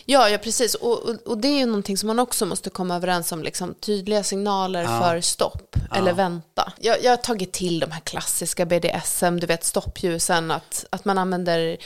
Ja, 0.05 0.29
ja, 0.29 0.37
precis. 0.37 0.75
Och, 0.75 0.99
och, 1.09 1.15
och 1.25 1.37
det 1.37 1.47
är 1.47 1.57
ju 1.59 1.65
någonting 1.65 1.97
som 1.97 2.07
man 2.07 2.19
också 2.19 2.45
måste 2.45 2.69
komma 2.69 2.95
överens 2.95 3.31
om, 3.31 3.43
liksom, 3.43 3.73
tydliga 3.73 4.23
signaler 4.23 4.85
för 4.85 5.21
stopp 5.21 5.75
eller 5.95 6.13
vänta. 6.13 6.73
Jag, 6.79 7.03
jag 7.03 7.11
har 7.11 7.17
tagit 7.17 7.51
till 7.53 7.79
de 7.79 7.91
här 7.91 7.99
klassiska 7.99 8.65
BDSM, 8.65 9.39
du 9.39 9.47
vet 9.47 9.63
stoppljusen, 9.63 10.51
att, 10.51 10.85
att 10.89 11.05
man 11.05 11.17
använder 11.17 11.77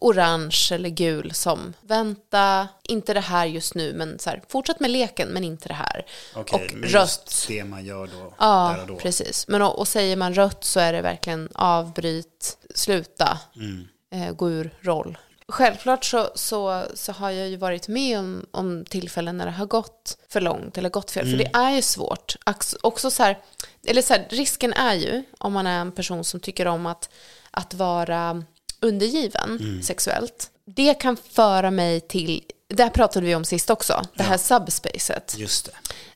orange 0.00 0.68
eller 0.72 0.88
gul 0.88 1.34
som 1.34 1.74
vänta, 1.80 2.68
inte 2.82 3.14
det 3.14 3.20
här 3.20 3.46
just 3.46 3.74
nu, 3.74 3.92
men 3.94 4.18
så 4.18 4.30
här, 4.30 4.42
fortsätt 4.48 4.80
med 4.80 4.90
leken, 4.90 5.28
men 5.28 5.44
inte 5.44 5.68
det 5.68 5.74
här. 5.74 6.06
Okej, 6.34 6.54
och 6.66 6.74
men 6.74 6.82
rött. 6.88 6.92
just 7.02 7.48
det 7.48 7.64
man 7.64 7.84
gör 7.84 8.06
då, 8.06 8.34
Ja, 8.38 8.74
där 8.76 8.82
och 8.82 8.88
då. 8.88 8.96
precis. 8.96 9.48
Men 9.48 9.62
och, 9.62 9.78
och 9.78 9.88
säger 9.88 10.16
man 10.16 10.34
rött 10.34 10.64
så 10.64 10.80
är 10.80 10.92
det 10.92 11.02
verkligen 11.02 11.48
avbryt, 11.54 12.58
sluta, 12.74 13.38
Mm. 13.56 13.88
eh, 14.12 14.32
gå 14.34 14.50
ur 14.50 14.74
roll. 14.80 15.18
Självklart 15.50 16.04
så, 16.04 16.30
så, 16.34 16.84
så 16.94 17.12
har 17.12 17.30
jag 17.30 17.48
ju 17.48 17.56
varit 17.56 17.88
med 17.88 18.18
om, 18.18 18.46
om 18.50 18.84
tillfällen 18.84 19.36
när 19.36 19.46
det 19.46 19.52
har 19.52 19.66
gått 19.66 20.18
för 20.28 20.40
långt 20.40 20.78
eller 20.78 20.90
gått 20.90 21.10
fel. 21.10 21.24
För 21.24 21.32
Mm. 21.34 21.38
det 21.52 21.58
är 21.58 21.70
ju 21.70 21.82
svårt. 21.82 22.36
Också 22.80 23.10
så 23.10 23.22
här, 23.22 23.38
eller 23.86 24.02
så 24.02 24.12
här, 24.14 24.26
risken 24.30 24.72
är 24.72 24.94
ju, 24.94 25.22
om 25.38 25.52
man 25.52 25.66
är 25.66 25.80
en 25.80 25.92
person 25.92 26.24
som 26.24 26.40
tycker 26.40 26.66
om 26.66 26.86
att, 26.86 27.10
att 27.50 27.74
vara 27.74 28.44
undergiven 28.80 29.58
Mm. 29.60 29.82
sexuellt. 29.82 30.50
Det 30.64 30.94
kan 30.94 31.16
föra 31.16 31.70
mig 31.70 32.00
till, 32.00 32.42
det 32.68 32.82
här 32.82 32.90
pratade 32.90 33.26
vi 33.26 33.34
om 33.34 33.44
sist 33.44 33.70
också, 33.70 34.02
det 34.14 34.22
här 34.22 34.38
subspacet 34.38 35.34
Just 35.38 35.64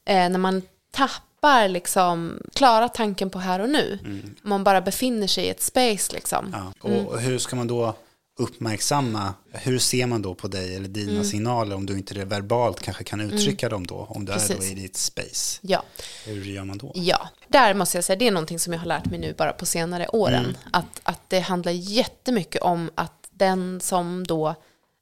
det. 0.04 0.12
eh, 0.12 0.28
när 0.28 0.38
man 0.38 0.62
tappar 0.90 1.68
liksom 1.68 2.42
klara 2.54 2.88
tanken 2.88 3.30
på 3.30 3.38
här 3.38 3.60
och 3.60 3.68
nu. 3.70 3.98
Om 4.44 4.50
man 4.50 4.64
bara 4.64 4.80
befinner 4.80 5.26
sig 5.26 5.44
i 5.44 5.48
ett 5.50 5.62
space 5.62 6.12
liksom. 6.12 6.46
Mm. 6.46 6.60
Ja. 6.82 6.88
Och 6.88 7.20
hur 7.20 7.38
ska 7.38 7.56
man 7.56 7.66
då 7.66 7.94
uppmärksamma, 8.38 9.34
hur 9.52 9.78
ser 9.78 10.06
man 10.06 10.22
då 10.22 10.34
på 10.34 10.48
dig 10.48 10.76
eller 10.76 10.88
dina 10.88 11.12
Mm. 11.12 11.24
signaler 11.24 11.76
om 11.76 11.86
du 11.86 11.92
inte 11.98 12.14
det 12.14 12.24
verbalt 12.24 12.80
kanske 12.80 13.04
kan 13.04 13.20
uttrycka 13.20 13.68
dem 13.68 13.86
då, 13.86 14.06
om 14.10 14.24
du 14.24 14.32
är 14.32 14.36
då 14.36 14.54
Precis. 14.54 14.70
i 14.72 14.74
ditt 14.74 14.96
space? 14.96 15.58
Ja. 15.62 15.82
Hur 16.26 16.44
gör 16.44 16.64
man 16.64 16.78
då? 16.78 16.92
ja, 16.94 17.28
där 17.48 17.74
måste 17.74 17.96
jag 17.96 18.04
säga, 18.04 18.16
det 18.16 18.26
är 18.26 18.30
någonting 18.30 18.58
som 18.58 18.72
jag 18.72 18.80
har 18.80 18.86
lärt 18.86 19.06
mig 19.06 19.18
nu 19.18 19.34
bara 19.38 19.52
på 19.52 19.66
senare 19.66 20.06
åren. 20.08 20.44
Mm. 20.44 20.56
Att, 20.72 21.00
att 21.02 21.20
det 21.30 21.40
handlar 21.40 21.72
jättemycket 21.72 22.62
om 22.62 22.90
att 22.94 23.28
den 23.30 23.80
som 23.80 24.26
då 24.26 24.54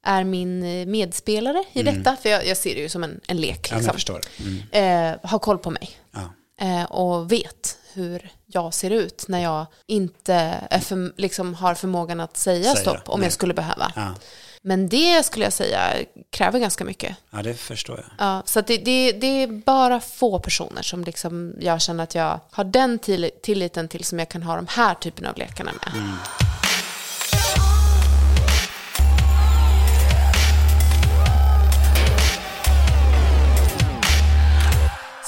är 0.06 0.25
min 0.25 0.62
eh, 0.62 0.87
medspelare 0.87 1.64
i 1.72 1.82
detta, 1.82 2.16
för 2.16 2.28
jag, 2.28 2.46
jag 2.46 2.56
ser 2.56 2.75
det 2.75 2.80
ju 2.80 2.88
som 2.88 3.04
en, 3.04 3.20
en 3.26 3.37
lek, 3.37 3.70
Mm. 3.72 3.84
Ja, 3.84 3.92
liksom, 3.92 3.94
förstår. 3.94 4.20
Mm. 4.72 5.12
eh, 5.12 5.30
har 5.30 5.38
koll 5.38 5.58
på 5.58 5.70
mig. 5.70 5.90
Ja. 6.12 6.20
Eh, 6.60 6.84
och 6.84 7.32
vet 7.32 7.78
hur 7.92 8.32
jag 8.46 8.74
ser 8.74 8.90
ut 8.90 9.24
när 9.28 9.42
jag 9.42 9.66
inte 9.86 10.34
är 10.70 10.80
för, 10.80 11.20
liksom, 11.20 11.54
har 11.54 11.74
förmågan 11.74 12.20
att 12.20 12.36
säga, 12.36 12.74
Säga, 12.74 12.76
stopp 12.76 13.08
om 13.08 13.20
nej. 13.20 13.26
jag 13.26 13.32
skulle 13.32 13.54
behöva. 13.54 13.92
Ja. 13.96 14.14
Men 14.62 14.88
det 14.88 15.26
skulle 15.26 15.44
jag 15.44 15.52
säga 15.52 15.92
kräver 16.30 16.58
ganska 16.58 16.84
mycket. 16.84 17.16
ja, 17.30 17.42
det 17.42 17.54
förstår 17.54 17.96
jag. 17.96 18.26
Ja, 18.26 18.42
så 18.46 18.60
det, 18.60 18.76
det, 18.76 19.12
det 19.12 19.26
är 19.26 19.46
bara 19.46 20.00
få 20.00 20.38
personer 20.38 20.82
som 20.82 21.04
liksom 21.04 21.54
jag 21.60 21.80
känner 21.80 22.04
att 22.04 22.14
jag 22.14 22.40
har 22.50 22.64
den 22.64 22.98
till, 22.98 23.30
tilliten 23.42 23.88
till 23.88 24.04
som 24.04 24.18
jag 24.18 24.28
kan 24.28 24.42
ha 24.42 24.56
de 24.56 24.66
här 24.68 24.94
typen 24.94 25.26
av 25.26 25.36
lekarna 25.36 25.72
med. 25.72 25.92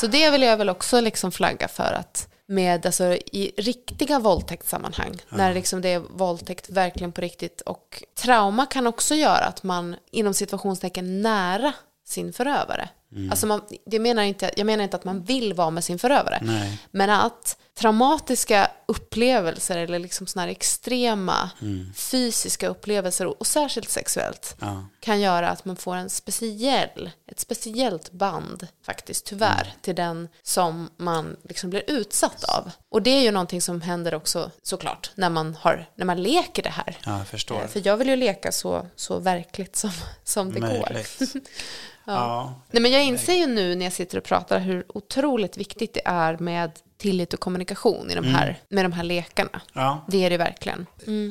Så 0.02 0.08
det 0.08 0.30
vill 0.30 0.42
jag 0.42 0.56
väl 0.56 0.68
också 0.68 1.00
liksom 1.00 1.32
flagga 1.32 1.68
för 1.68 1.92
att 1.92 2.28
med 2.46 2.86
alltså, 2.86 3.04
i 3.14 3.52
riktiga 3.56 4.18
våldtäktssammanhang, 4.18 5.16
när 5.28 5.54
liksom 5.54 5.80
det 5.80 5.88
är 5.88 5.98
våldtäkt 5.98 6.70
verkligen 6.70 7.12
på 7.12 7.20
riktigt 7.20 7.60
och 7.60 8.02
trauma 8.14 8.66
kan 8.66 8.86
också 8.86 9.14
göra 9.14 9.44
att 9.44 9.62
man 9.62 9.96
inom 10.10 10.34
situationstecken 10.34 11.22
nära 11.22 11.72
sin 12.06 12.32
förövare. 12.32 12.88
Alltså 13.30 13.46
man, 13.46 13.60
det 13.86 13.98
menar 13.98 14.22
inte, 14.22 14.50
jag 14.56 14.66
menar 14.66 14.84
inte 14.84 14.96
att 14.96 15.04
man 15.04 15.22
vill 15.22 15.54
vara 15.54 15.70
med 15.70 15.84
sin 15.84 15.98
förövare, 15.98 16.38
Nej. 16.42 16.78
men 16.90 17.10
att 17.10 17.56
traumatiska 17.78 18.70
upplevelser 18.86 19.78
eller 19.78 19.98
liksom 19.98 20.26
såna 20.26 20.50
extrema 20.50 21.50
fysiska 21.94 22.68
upplevelser 22.68 23.26
och, 23.26 23.36
och 23.40 23.46
särskilt 23.46 23.90
sexuellt 23.90 24.56
Ja. 24.60 24.84
kan 25.00 25.20
göra 25.20 25.48
att 25.48 25.64
man 25.64 25.76
får 25.76 25.96
en 25.96 26.10
speciell, 26.10 27.10
ett 27.26 27.40
speciellt 27.40 28.12
band 28.12 28.66
faktiskt 28.86 29.26
tyvärr 29.26 29.74
till 29.80 29.94
den 29.94 30.28
som 30.42 30.90
man 30.96 31.36
liksom 31.48 31.70
blir 31.70 31.82
utsatt 31.86 32.44
av. 32.44 32.70
Och 32.88 33.02
det 33.02 33.10
är 33.10 33.22
ju 33.22 33.30
någonting 33.30 33.62
som 33.62 33.80
händer 33.80 34.14
också 34.14 34.50
såklart 34.62 35.10
när 35.14 35.30
man, 35.30 35.56
har, 35.60 35.86
när 35.94 36.06
man 36.06 36.22
leker 36.22 36.62
det 36.62 36.70
här. 36.70 36.98
Ja, 37.04 37.24
jag. 37.48 37.62
Eh, 37.62 37.68
För 37.68 37.82
jag 37.84 37.96
vill 37.96 38.08
ju 38.08 38.16
leka 38.16 38.52
så, 38.52 38.86
så 38.96 39.18
verkligt 39.18 39.76
som, 39.76 39.90
som 40.24 40.52
det 40.52 40.60
går. 40.60 40.96
Ja. 42.04 42.62
Nej, 42.70 42.82
men 42.82 42.92
jag 42.92 43.04
inser 43.04 43.32
ju 43.34 43.46
nu 43.46 43.74
när 43.74 43.84
jag 43.86 43.92
sitter 43.92 44.18
och 44.18 44.24
pratar 44.24 44.58
hur 44.58 44.84
otroligt 44.88 45.56
viktigt 45.56 45.94
det 45.94 46.02
är 46.04 46.36
med 46.38 46.70
tillit 46.98 47.34
och 47.34 47.40
kommunikation 47.40 48.10
i 48.10 48.14
de 48.14 48.24
här, 48.24 48.60
med 48.68 48.84
de 48.84 48.92
här 48.92 49.04
lekarna. 49.04 49.60
ja. 49.72 50.04
Det 50.08 50.24
är 50.24 50.30
det 50.30 50.36
verkligen. 50.36 50.86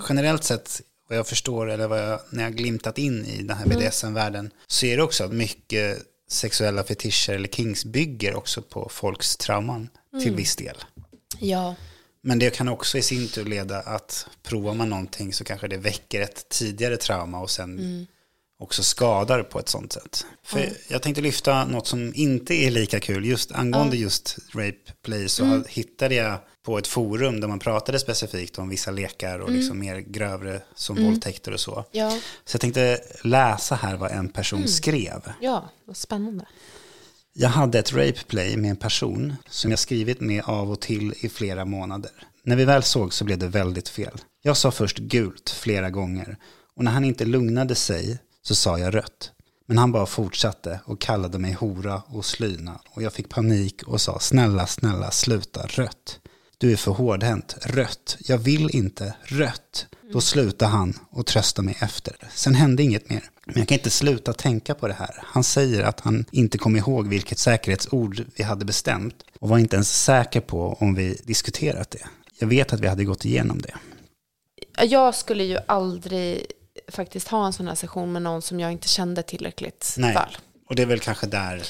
Generellt 0.10 0.44
sett, 0.44 0.82
vad 1.10 1.18
jag 1.18 1.28
förstår, 1.28 1.70
eller 1.70 1.88
vad 1.88 2.00
jag, 2.04 2.20
när 2.30 2.44
jag 2.44 2.56
glimtat 2.56 2.98
in 2.98 3.25
i 3.25 3.44
den 3.44 3.58
här 3.58 3.66
Mm. 3.66 3.78
BDSM-världen, 3.80 4.51
så 4.68 4.86
är 4.86 4.98
det 4.98 5.04
också 5.04 5.24
att 5.24 5.32
mycket 5.34 5.98
sexuella 6.30 6.84
fetischer 6.84 7.34
eller 7.34 7.48
kings 7.48 7.86
bygger 7.86 8.36
också 8.36 8.62
på 8.62 8.90
folks 8.92 9.38
trauman 9.38 9.90
Mm. 10.13 10.24
till 10.24 10.36
viss 10.36 10.56
del. 10.56 10.78
Ja, 11.40 11.75
Men 12.24 12.40
det 12.40 12.50
kan 12.56 12.68
också 12.68 12.98
i 12.98 13.01
sin 13.01 13.28
tur 13.28 13.46
leda 13.46 13.80
att 13.80 14.28
provar 14.44 14.74
man 14.74 14.90
någonting 14.90 15.34
så 15.34 15.44
kanske 15.44 15.68
det 15.68 15.78
väcker 15.78 16.22
ett 16.22 16.50
tidigare 16.50 16.98
trauma 16.98 17.40
och 17.40 17.50
sen 17.50 17.80
Mm. 17.80 18.08
Också 18.62 18.84
skadar 18.84 19.44
på 19.44 19.60
ett 19.60 19.70
sånt 19.70 19.94
sätt. 19.94 20.25
För 20.44 20.70
jag 20.88 21.01
tänkte 21.01 21.22
lyfta 21.22 21.65
något 21.65 21.88
som 21.88 22.12
inte 22.15 22.53
är 22.53 22.72
lika 22.72 23.00
kul. 23.00 23.25
Just 23.25 23.51
angående 23.51 23.98
just 23.98 24.38
rape 24.53 24.77
play 25.06 25.30
så 25.30 25.44
Mm. 25.44 25.63
hittade 25.70 26.15
jag 26.15 26.38
på 26.65 26.77
ett 26.77 26.88
forum 26.88 27.39
där 27.39 27.48
man 27.48 27.60
pratade 27.60 28.00
specifikt 28.00 28.58
om 28.60 28.70
vissa 28.70 28.91
lekar 28.91 29.39
och 29.39 29.48
Mm. 29.50 29.60
liksom 29.60 29.80
mer 29.80 29.98
grövre 30.00 30.62
som 30.75 31.03
våldtäkter 31.06 31.51
och 31.53 31.60
så. 31.60 31.86
ja, 31.91 32.20
Så 32.46 32.56
jag 32.56 32.62
tänkte 32.62 33.00
läsa 33.24 33.75
här 33.75 33.98
vad 33.98 34.12
en 34.12 34.30
person 34.30 34.60
Mm. 34.60 34.68
skrev. 34.68 35.22
ja, 35.41 35.70
vad 35.86 35.98
spännande. 35.98 36.46
Jag 37.34 37.50
hade 37.50 37.80
ett 37.80 37.94
rape 37.94 38.24
play 38.27 38.58
med 38.58 38.70
en 38.70 38.75
person 38.77 39.36
som 39.50 39.72
jag 39.72 39.80
skrivit 39.80 40.20
med 40.22 40.44
av 40.46 40.72
och 40.72 40.80
till 40.82 41.13
i 41.22 41.30
flera 41.30 41.65
månader. 41.65 42.12
När 42.44 42.56
vi 42.56 42.65
väl 42.65 42.84
såg 42.84 43.13
så 43.13 43.24
blev 43.25 43.38
det 43.38 43.48
väldigt 43.48 43.89
fel. 43.89 44.18
Jag 44.41 44.58
sa 44.58 44.72
först 44.72 44.98
gult 44.98 45.50
flera 45.50 45.89
gånger 45.89 46.38
och 46.75 46.84
när 46.84 46.91
han 46.91 47.06
inte 47.06 47.25
lugnade 47.25 47.75
sig 47.75 48.18
så 48.42 48.56
sa 48.56 48.80
jag 48.80 48.96
rött. 48.96 49.32
Men 49.66 49.78
han 49.78 49.92
bara 49.92 50.06
fortsatte 50.06 50.80
och 50.86 51.02
kallade 51.02 51.40
mig 51.40 51.54
hora 51.54 52.02
och 52.08 52.26
slyna 52.26 52.80
och 52.90 53.02
jag 53.02 53.14
fick 53.14 53.30
panik 53.30 53.84
och 53.84 54.02
sa 54.02 54.20
snälla, 54.20 54.68
snälla, 54.68 55.12
sluta 55.12 55.68
rött. 55.68 56.20
Du 56.58 56.72
är 56.72 56.76
för 56.76 56.92
hårdhänt, 56.92 57.58
rött. 57.62 58.18
Jag 58.20 58.38
vill 58.38 58.76
inte, 58.76 59.14
rött. 59.24 59.88
Då 60.14 60.22
slutade 60.22 60.72
han 60.72 61.00
och 61.10 61.26
tröstade 61.26 61.66
mig 61.66 61.78
efter. 61.80 62.16
Sen 62.34 62.56
hände 62.56 62.84
inget 62.84 63.10
mer. 63.10 63.24
Men 63.46 63.58
jag 63.58 63.68
kan 63.68 63.78
inte 63.78 63.90
sluta 63.90 64.34
tänka 64.34 64.76
på 64.76 64.88
det 64.88 64.94
här. 64.94 65.24
Han 65.24 65.44
säger 65.44 65.84
att 65.84 66.00
han 66.00 66.26
inte 66.32 66.58
kom 66.58 66.76
ihåg 66.76 67.08
vilket 67.08 67.40
säkerhetsord 67.40 68.26
vi 68.36 68.44
hade 68.44 68.66
bestämt 68.66 69.16
och 69.40 69.50
var 69.50 69.58
inte 69.58 69.76
ens 69.76 70.04
säker 70.04 70.42
på 70.42 70.78
om 70.80 70.96
vi 70.96 71.22
diskuterat 71.24 71.92
det. 71.92 72.08
Jag 72.40 72.48
vet 72.48 72.74
att 72.74 72.80
vi 72.80 72.88
hade 72.88 73.04
gått 73.04 73.26
igenom 73.26 73.62
det. 73.62 73.74
Jag 74.86 75.16
skulle 75.16 75.44
ju 75.44 75.58
aldrig 75.68 76.46
faktiskt 76.92 77.28
ha 77.28 77.46
en 77.46 77.54
sån 77.54 77.68
här 77.68 77.76
session 77.76 78.12
med 78.12 78.22
någon 78.22 78.42
som 78.42 78.60
jag 78.60 78.72
inte 78.72 78.88
kände 78.88 79.24
tillräckligt 79.24 79.96
Nej. 79.98 80.14
väl. 80.14 80.38
Och 80.68 80.76
det 80.76 80.82
är 80.82 80.86
väl 80.86 81.00
kanske 81.00 81.28
där 81.28 81.64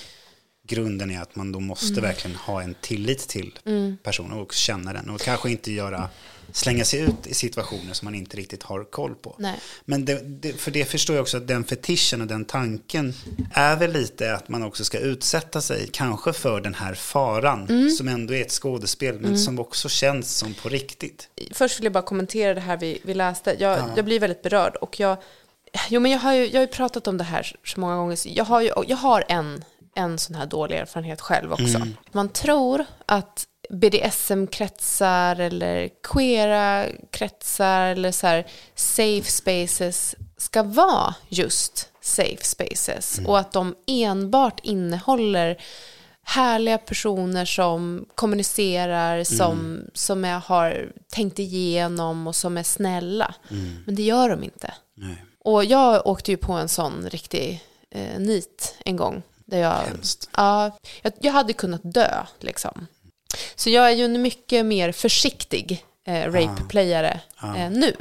grunden 0.67 1.11
är 1.11 1.21
att 1.21 1.35
man 1.35 1.51
då 1.51 1.59
måste 1.59 1.91
Mm. 1.93 2.03
verkligen 2.03 2.37
ha 2.37 2.61
en 2.61 2.75
tillit 2.81 3.27
till 3.27 3.59
personen 4.03 4.31
och 4.39 4.53
känna 4.53 4.93
den. 4.93 5.09
Och 5.09 5.21
kanske 5.21 5.51
inte 5.51 5.71
göra, 5.71 6.09
slänga 6.53 6.85
sig 6.85 6.99
ut 6.99 7.27
i 7.27 7.33
situationer 7.33 7.93
som 7.93 8.05
man 8.05 8.15
inte 8.15 8.37
riktigt 8.37 8.63
har 8.63 8.83
koll 8.83 9.15
på. 9.15 9.35
Nej. 9.39 9.59
Men 9.85 10.05
det, 10.05 10.21
det, 10.41 10.53
för 10.53 10.71
det 10.71 10.85
förstår 10.85 11.15
jag 11.15 11.23
också 11.23 11.37
att 11.37 11.47
den 11.47 11.63
fetischen 11.63 12.21
och 12.21 12.27
den 12.27 12.45
tanken 12.45 13.13
är 13.53 13.75
väl 13.75 13.91
lite 13.91 14.35
att 14.35 14.49
man 14.49 14.63
också 14.63 14.83
ska 14.83 14.99
utsätta 14.99 15.61
sig 15.61 15.89
kanske 15.93 16.33
för 16.33 16.61
den 16.61 16.73
här 16.73 16.93
faran 16.93 17.67
Mm. 17.69 17.89
som 17.89 18.07
ändå 18.07 18.33
är 18.33 18.41
ett 18.41 18.51
skådespel 18.51 19.19
men 19.19 19.37
som 19.39 19.59
också 19.59 19.89
känns 19.89 20.37
som 20.37 20.53
på 20.53 20.69
riktigt. 20.69 21.29
Först 21.51 21.79
vill 21.79 21.83
jag 21.83 21.93
bara 21.93 22.03
kommentera 22.03 22.53
det 22.53 22.61
här 22.61 22.77
vi, 22.77 22.99
vi 23.03 23.13
läste. 23.13 23.55
Jag, 23.59 23.79
jag 23.95 24.05
blir 24.05 24.19
väldigt 24.19 24.41
berörd 24.41 24.75
och 24.75 24.99
jag, 24.99 25.17
jo, 25.89 25.99
men 25.99 26.11
jag, 26.11 26.19
har 26.19 26.33
ju, 26.33 26.45
jag 26.45 26.55
har 26.55 26.61
ju 26.61 26.67
pratat 26.67 27.07
om 27.07 27.17
det 27.17 27.23
här 27.23 27.55
så 27.63 27.79
många 27.79 27.95
gånger. 27.95 28.15
Så 28.15 28.29
Jag 28.31 28.45
har, 28.45 28.61
ju, 28.61 28.71
jag 28.87 28.97
har 28.97 29.23
en, 29.27 29.63
en 29.95 30.17
sån 30.19 30.35
här 30.35 30.45
dålig 30.45 30.75
erfarenhet 30.77 31.21
själv 31.21 31.53
också. 31.53 31.87
Man 32.11 32.29
tror 32.29 32.85
att 33.05 33.47
BDSM-kretsar 33.71 35.39
eller 35.39 35.89
queera 36.03 36.85
kretsar 37.11 37.87
eller 37.87 38.11
så 38.11 38.27
här 38.27 38.47
safe 38.75 39.31
spaces 39.31 40.15
ska 40.37 40.63
vara 40.63 41.15
just 41.29 41.89
safe 42.01 42.43
spaces 42.43 43.19
och 43.25 43.39
att 43.39 43.51
de 43.51 43.75
enbart 43.87 44.59
innehåller 44.63 45.61
härliga 46.23 46.77
personer 46.77 47.45
som 47.45 48.05
kommunicerar, 48.15 49.23
som, 49.23 49.85
som 49.93 50.25
är, 50.25 50.39
har 50.39 50.91
tänkt 51.09 51.39
igenom 51.39 52.27
och 52.27 52.35
som 52.35 52.57
är 52.57 52.63
snälla. 52.63 53.35
Men 53.85 53.95
det 53.95 54.03
gör 54.03 54.29
de 54.29 54.43
inte. 54.43 54.73
Nej. 54.95 55.25
Och 55.39 55.65
jag 55.65 56.07
åkte 56.07 56.31
ju 56.31 56.37
på 56.37 56.53
en 56.53 56.69
sån 56.69 57.09
riktig 57.09 57.63
eh, 57.89 58.19
nit 58.19 58.75
en 58.85 58.95
gång. 58.95 59.21
Där 59.45 59.57
jag, 59.57 59.73
Hemskt. 59.73 60.29
ja, 60.37 60.77
jag, 61.01 61.13
jag 61.19 61.33
hade 61.33 61.53
kunnat 61.53 61.81
dö 61.83 62.25
liksom. 62.39 62.87
Så 63.55 63.69
jag 63.69 63.91
är 63.91 63.95
ju 63.95 64.05
en 64.05 64.21
mycket 64.21 64.65
mer 64.65 64.91
försiktig 64.91 65.85
eh, 66.07 66.31
rape-playare 66.31 67.19
eh, 67.43 67.69
nu 67.69 67.95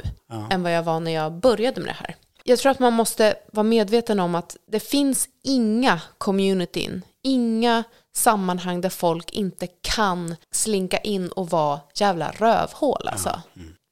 än 0.49 0.63
vad 0.63 0.71
jag 0.73 0.83
var 0.83 0.99
när 0.99 1.11
jag 1.11 1.31
började 1.33 1.81
med 1.81 1.89
det 1.89 1.97
här. 1.99 2.15
Jag 2.43 2.59
tror 2.59 2.71
att 2.71 2.79
man 2.79 2.93
måste 2.93 3.35
vara 3.51 3.63
medveten 3.63 4.19
om 4.19 4.35
att 4.35 4.57
det 4.67 4.79
finns 4.79 5.29
inga 5.43 6.01
communityn, 6.17 7.01
inga 7.23 7.83
sammanhang 8.15 8.81
där 8.81 8.89
folk 8.89 9.31
inte 9.31 9.67
kan 9.81 10.35
slinka 10.51 10.97
in 10.97 11.29
och 11.29 11.49
vara 11.49 11.79
jävla 11.95 12.31
rövhål 12.31 13.07
alltså. 13.07 13.41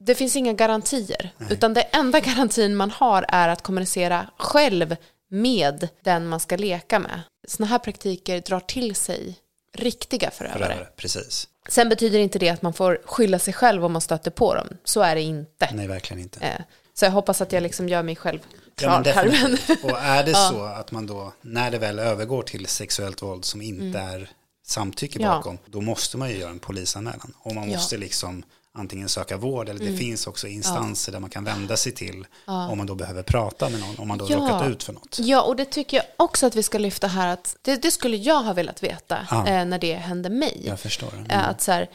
Det 0.04 0.14
finns 0.14 0.36
inga 0.36 0.52
garantier, 0.52 1.30
utan 1.50 1.74
det 1.74 1.80
enda 1.82 2.20
garantin 2.30 2.76
man 2.76 2.90
har 2.90 3.24
är 3.28 3.48
att 3.48 3.62
kommunicera 3.62 4.26
själv 4.36 4.96
med 5.30 5.88
den 6.04 6.26
man 6.26 6.40
ska 6.40 6.56
leka 6.56 6.98
med. 6.98 7.20
Såna 7.48 7.66
här 7.66 7.78
praktiker 7.78 8.40
drar 8.40 8.60
till 8.60 8.94
sig 8.94 9.36
riktiga 9.76 10.30
förövare. 10.30 10.58
Förövare, 10.64 10.88
precis. 10.96 11.48
Sen 11.68 11.88
betyder 11.88 12.18
inte 12.18 12.38
det 12.38 12.48
att 12.48 12.62
man 12.62 12.72
får 12.72 13.00
skylla 13.04 13.38
sig 13.38 13.54
själv 13.54 13.84
om 13.84 13.92
man 13.92 14.00
stöter 14.02 14.30
på 14.30 14.54
dem. 14.54 14.68
Så 14.84 15.00
är 15.00 15.14
det 15.14 15.20
inte. 15.22 15.68
Nej, 15.74 15.86
verkligen 15.86 16.22
inte. 16.22 16.40
Eh, 16.40 16.60
Så 16.94 17.04
jag 17.04 17.12
hoppas 17.12 17.40
att 17.40 17.52
jag 17.52 17.62
liksom 17.62 17.88
gör 17.88 18.02
mig 18.02 18.16
själv 18.16 18.38
Ja, 18.82 19.02
klar 19.02 19.24
men 19.24 19.34
här. 19.34 19.58
Och 19.84 19.98
är 19.98 20.24
det 20.24 20.34
så 20.50 20.62
att 20.64 20.92
man 20.92 21.06
då, 21.06 21.32
när 21.40 21.70
det 21.70 21.78
väl 21.78 21.98
övergår 21.98 22.42
till 22.42 22.66
sexuellt 22.66 23.22
våld 23.22 23.44
som 23.44 23.62
inte 23.62 23.98
är 23.98 24.30
samtycke 24.66 25.18
Mm. 25.18 25.30
Ja. 25.30 25.36
bakom, 25.36 25.58
då 25.66 25.80
måste 25.80 26.16
man 26.16 26.30
ju 26.30 26.36
göra 26.38 26.50
en 26.50 26.58
polisanmälan. 26.58 27.32
Och 27.38 27.54
man 27.54 27.70
Ja. 27.70 27.76
måste 27.76 27.96
liksom 27.96 28.42
antingen 28.78 29.08
söka 29.08 29.36
vård 29.36 29.68
eller 29.68 29.84
det 29.90 29.96
finns 29.96 30.26
också 30.26 30.46
instanser 30.48 31.12
där 31.12 31.20
man 31.20 31.30
kan 31.30 31.44
vända 31.44 31.76
sig 31.76 31.92
till 31.92 32.26
om 32.44 32.78
man 32.78 32.86
då 32.86 32.94
behöver 32.94 33.22
prata 33.22 33.68
med 33.68 33.80
någon, 33.80 33.98
om 33.98 34.08
man 34.08 34.18
då 34.18 34.26
Ja. 34.30 34.36
råkat 34.36 34.68
ut 34.68 34.82
för 34.82 34.92
något. 34.92 35.16
ja, 35.20 35.42
och 35.42 35.56
det 35.56 35.64
tycker 35.64 35.96
jag 35.96 36.06
också 36.16 36.46
att 36.46 36.54
vi 36.56 36.62
ska 36.62 36.78
lyfta 36.78 37.06
här. 37.06 37.28
Att 37.28 37.56
det, 37.62 37.76
det 37.82 37.90
skulle 37.90 38.16
jag 38.16 38.42
ha 38.42 38.52
velat 38.52 38.82
veta 38.82 39.26
Ja. 39.30 39.46
eh, 39.46 39.64
när 39.64 39.78
det 39.78 39.94
hände 39.94 40.30
mig. 40.30 40.62
Jag 40.64 40.80
förstår. 40.80 41.12
Mm. 41.14 41.30
Eh, 41.30 41.48
Att 41.48 41.60
så 41.62 41.72
här, 41.72 41.90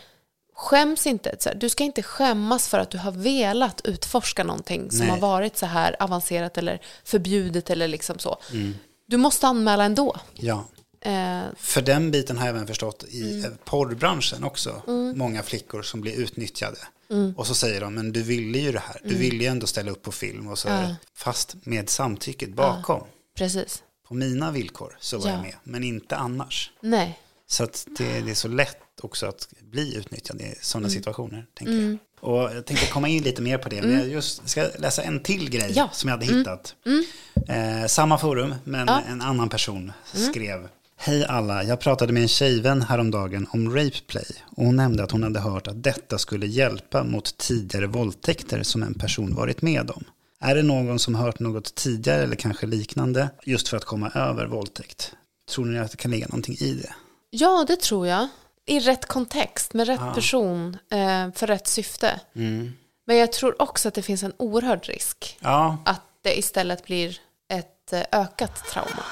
skäms 0.55 1.07
inte. 1.07 1.35
Så 1.39 1.49
här, 1.49 1.55
du 1.55 1.69
ska 1.69 1.83
inte 1.83 2.03
skämmas 2.03 2.67
för 2.67 2.79
att 2.79 2.89
du 2.89 2.97
har 2.97 3.11
velat 3.11 3.81
utforska 3.83 4.43
någonting 4.43 4.89
som 4.91 4.99
Nej. 4.99 5.09
har 5.09 5.17
varit 5.17 5.57
så 5.57 5.65
här 5.65 5.95
avancerat 5.99 6.57
eller 6.57 6.81
förbjudet 7.03 7.69
eller 7.69 7.87
liksom 7.87 8.19
så. 8.19 8.37
Mm. 8.51 8.75
Du 9.07 9.17
måste 9.17 9.47
anmäla 9.47 9.83
ändå. 9.83 10.15
Ja. 10.33 10.65
Eh, 11.05 11.43
För 11.57 11.81
den 11.81 12.11
biten 12.11 12.37
har 12.37 12.45
jag 12.47 12.55
även 12.55 12.67
förstått 12.67 13.03
i 13.09 13.39
Mm. 13.39 13.57
porrbranschen 13.65 14.43
också. 14.43 14.81
Många 15.15 15.43
flickor 15.43 15.81
som 15.81 16.01
blir 16.01 16.13
utnyttjade. 16.19 16.77
Mm. 17.11 17.33
Och 17.37 17.47
så 17.47 17.55
säger 17.55 17.81
de, 17.81 17.93
men 17.95 18.11
du 18.11 18.21
ville 18.23 18.57
ju 18.59 18.71
det 18.71 18.79
här. 18.79 19.01
Du 19.03 19.15
ville 19.15 19.43
ju 19.43 19.49
ändå 19.49 19.67
ställa 19.67 19.91
upp 19.91 20.01
på 20.01 20.11
film. 20.11 20.47
Och 20.47 20.59
så 20.59 20.67
det, 20.67 20.95
fast 21.13 21.55
med 21.63 21.89
samtycket 21.89 22.53
bakom. 22.53 23.03
precis. 23.37 23.83
På 24.07 24.13
mina 24.13 24.51
villkor 24.51 24.97
så 24.99 25.17
var 25.17 25.27
Ja. 25.27 25.33
jag 25.33 25.41
med. 25.41 25.55
Men 25.63 25.83
inte 25.83 26.15
annars. 26.15 26.71
Nej. 26.81 27.19
Så 27.47 27.63
att 27.63 27.87
det, 27.97 28.21
det 28.21 28.31
är 28.31 28.35
så 28.35 28.47
lätt 28.47 28.77
också 29.01 29.25
att 29.25 29.47
bli 29.61 29.95
utnyttjad 29.95 30.41
i 30.41 30.55
sådana 30.61 30.87
Mm. 30.87 30.97
situationer. 30.97 31.45
Tänker 31.53 31.73
jag. 31.73 31.97
Och 32.19 32.55
jag 32.55 32.65
tänkte 32.65 32.87
komma 32.87 33.07
in 33.07 33.23
lite 33.23 33.41
mer 33.41 33.57
på 33.57 33.69
det. 33.69 33.81
Men 33.81 33.91
jag 33.99 34.07
just 34.07 34.49
ska 34.49 34.67
läsa 34.79 35.03
en 35.03 35.23
till 35.23 35.49
grej 35.49 35.61
Mm. 35.63 35.73
Ja. 35.75 35.83
Mm. 35.83 35.93
som 35.93 36.09
jag 36.09 36.17
hade 36.17 36.37
hittat. 36.37 36.75
Eh, 37.47 37.87
samma 37.87 38.17
forum, 38.17 38.55
men 38.63 38.89
en 38.89 39.21
annan 39.21 39.49
person 39.49 39.91
Mm. 40.15 40.31
skrev. 40.31 40.67
Hej 40.97 41.25
alla, 41.25 41.63
jag 41.63 41.79
pratade 41.79 42.13
med 42.13 42.21
en 42.21 42.27
tjejvän 42.27 42.81
häromdagen 42.81 43.47
om 43.51 43.75
rape 43.75 43.99
play. 44.07 44.25
Och 44.55 44.65
hon 44.65 44.75
nämnde 44.75 45.03
att 45.03 45.11
hon 45.11 45.23
hade 45.23 45.39
hört 45.39 45.67
att 45.67 45.83
detta 45.83 46.17
skulle 46.17 46.45
hjälpa 46.45 47.03
mot 47.03 47.37
tidigare 47.37 47.87
våldtäkter 47.87 48.63
som 48.63 48.83
en 48.83 48.93
person 48.93 49.35
varit 49.35 49.61
med 49.61 49.91
om. 49.91 50.03
Är 50.39 50.55
det 50.55 50.63
någon 50.63 50.99
som 50.99 51.15
hört 51.15 51.39
något 51.39 51.75
tidigare 51.75 52.23
eller 52.23 52.35
kanske 52.35 52.65
liknande 52.65 53.29
just 53.43 53.67
för 53.67 53.77
att 53.77 53.85
komma 53.85 54.11
över 54.15 54.45
våldtäkt? 54.45 55.11
Tror 55.49 55.65
ni 55.65 55.79
att 55.79 55.91
det 55.91 55.97
kan 55.97 56.11
ligga 56.11 56.27
någonting 56.27 56.55
i 56.59 56.73
det? 56.73 56.93
Ja, 57.29 57.65
det 57.67 57.79
tror 57.79 58.07
jag. 58.07 58.27
I 58.65 58.79
rätt 58.79 59.05
kontext, 59.05 59.73
med 59.73 59.87
rätt 59.87 60.15
person, 60.15 60.77
eh, 60.91 61.31
för 61.35 61.47
rätt 61.47 61.67
syfte. 61.67 62.19
Men 63.07 63.17
jag 63.17 63.31
tror 63.31 63.61
också 63.61 63.87
att 63.87 63.93
det 63.93 64.01
finns 64.01 64.23
en 64.23 64.33
oerhörd 64.37 64.85
risk 64.85 65.37
Ja, 65.41 65.77
att 65.85 66.01
det 66.21 66.39
istället 66.39 66.85
blir 66.85 67.17
ett 67.49 67.93
eh, 67.93 68.01
ökat 68.11 68.65
trauma. 68.71 69.03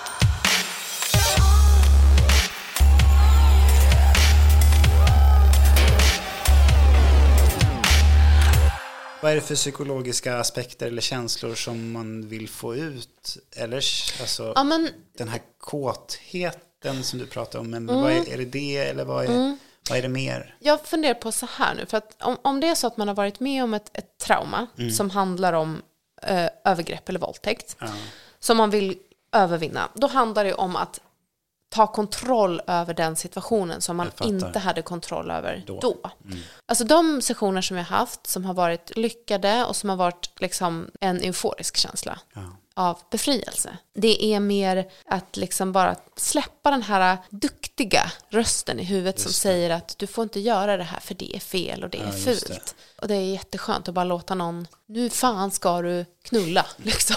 Vad 9.23 9.31
är 9.31 9.35
det 9.35 9.41
för 9.41 9.55
psykologiska 9.55 10.37
aspekter 10.39 10.87
eller 10.87 11.01
känslor 11.01 11.55
som 11.55 11.91
man 11.91 12.27
vill 12.27 12.49
få 12.49 12.75
ut? 12.75 13.37
Eller 13.55 13.75
alltså, 14.21 14.53
Ja, 14.55 14.63
men 14.63 14.89
den 15.17 15.27
här 15.27 15.41
kåtheten 15.57 17.03
som 17.03 17.19
du 17.19 17.25
pratar 17.25 17.59
om, 17.59 17.69
men 17.69 17.89
Mm. 17.89 18.01
vad 18.01 18.11
är, 18.11 18.29
är 18.33 18.37
det 18.37 18.45
det 18.45 18.77
eller 18.77 19.05
vad 19.05 19.25
är, 19.25 19.57
vad 19.89 19.97
är 19.97 20.01
det 20.01 20.09
mer? 20.09 20.57
jag 20.59 20.85
funderar 20.85 21.13
på 21.13 21.31
så 21.31 21.45
här 21.45 21.75
nu, 21.75 21.85
för 21.85 21.97
att 21.97 22.23
om, 22.23 22.37
om 22.41 22.59
det 22.59 22.67
är 22.67 22.75
så 22.75 22.87
att 22.87 22.97
man 22.97 23.07
har 23.07 23.15
varit 23.15 23.39
med 23.39 23.63
om 23.63 23.73
ett, 23.73 23.89
ett 23.97 24.17
trauma 24.17 24.67
som 24.97 25.09
handlar 25.09 25.53
om 25.53 25.81
eh, 26.21 26.49
övergrepp 26.65 27.09
eller 27.09 27.19
våldtäkt, 27.19 27.77
som 28.39 28.57
man 28.57 28.69
vill 28.69 28.97
övervinna, 29.31 29.89
då 29.93 30.07
handlar 30.07 30.43
det 30.43 30.53
om 30.53 30.75
att 30.75 30.99
ta 31.73 31.87
kontroll 31.87 32.61
över 32.67 32.93
den 32.93 33.15
situationen 33.15 33.81
som 33.81 33.97
man 33.97 34.11
inte 34.23 34.59
hade 34.59 34.81
kontroll 34.81 35.31
över 35.31 35.63
då. 35.67 35.79
Då. 35.79 35.97
Alltså 36.65 36.83
de 36.83 37.21
sessioner 37.21 37.61
som 37.61 37.77
jag 37.77 37.83
har 37.85 37.97
haft 37.97 38.27
som 38.27 38.45
har 38.45 38.53
varit 38.53 38.97
lyckade 38.97 39.65
och 39.65 39.75
som 39.75 39.89
har 39.89 39.97
varit 39.97 40.31
liksom 40.39 40.89
en 40.99 41.21
euforisk 41.21 41.77
känsla 41.77 42.19
Ja. 42.33 42.41
av 42.75 42.99
befrielse. 43.11 43.77
Det 43.95 44.23
är 44.25 44.39
mer 44.39 44.89
att 45.05 45.37
liksom 45.37 45.71
bara 45.71 45.95
släppa 46.17 46.71
den 46.71 46.81
här 46.81 47.17
duktiga 47.29 48.11
rösten 48.29 48.79
i 48.79 48.83
huvudet 48.83 49.19
som 49.19 49.33
säger 49.33 49.69
att 49.69 49.95
du 49.97 50.07
får 50.07 50.23
inte 50.23 50.39
göra 50.39 50.77
det 50.77 50.83
här 50.83 50.99
för 50.99 51.13
det 51.15 51.35
är 51.35 51.39
fel 51.39 51.83
och 51.83 51.89
det 51.89 51.97
är 51.97 52.05
Ja, 52.05 52.13
just 52.13 52.23
fult. 52.47 52.47
det. 52.47 53.01
Och 53.01 53.07
det 53.07 53.15
är 53.15 53.21
jätteskönt 53.33 53.87
att 53.87 53.93
bara 53.93 54.05
låta 54.05 54.35
någon, 54.35 54.67
nu 54.87 55.09
fan 55.09 55.51
ska 55.51 55.81
du 55.81 56.05
knulla 56.23 56.65
liksom 56.77 57.15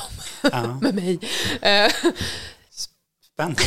med 0.81 0.95
mig. 0.95 1.19
Eh, 1.63 1.93
Spännande. 3.35 3.63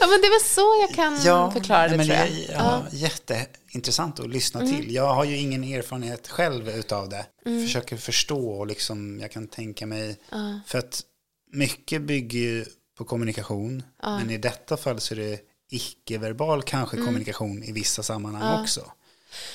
Ja 0.00 0.06
men 0.06 0.20
det 0.20 0.28
väl 0.28 0.40
så 0.44 0.86
jag 0.88 0.94
kan 0.94 1.20
förklara 1.52 1.88
det 1.88 1.96
nej, 1.96 1.96
men 1.96 2.06
tror 2.06 2.18
jag. 2.18 2.28
det 2.28 2.52
är, 2.52 2.54
ja, 2.54 2.86
Jätteintressant 2.92 4.20
att 4.20 4.28
lyssna 4.28 4.60
Mm. 4.60 4.76
till. 4.76 4.94
Jag 4.94 5.14
har 5.14 5.24
ju 5.24 5.36
ingen 5.36 5.64
erfarenhet 5.64 6.28
själv 6.28 6.68
utav 6.68 7.08
det. 7.08 7.26
Försöker 7.44 7.96
förstå 7.96 8.50
och 8.50 8.66
liksom, 8.66 9.18
jag 9.20 9.30
kan 9.30 9.48
tänka 9.48 9.86
mig. 9.86 10.16
För 10.66 10.78
att 10.78 11.02
mycket 11.52 12.02
bygger 12.02 12.38
ju 12.38 12.64
på 12.98 13.04
kommunikation. 13.04 13.82
Men 14.02 14.30
i 14.30 14.38
detta 14.38 14.76
fall 14.76 15.00
så 15.00 15.14
är 15.14 15.18
det 15.18 15.38
icke-verbal 15.70 16.62
kanske 16.62 16.96
Mm. 16.96 17.06
kommunikation 17.06 17.62
i 17.62 17.72
vissa 17.72 18.02
sammanhang 18.02 18.60
också. 18.62 18.80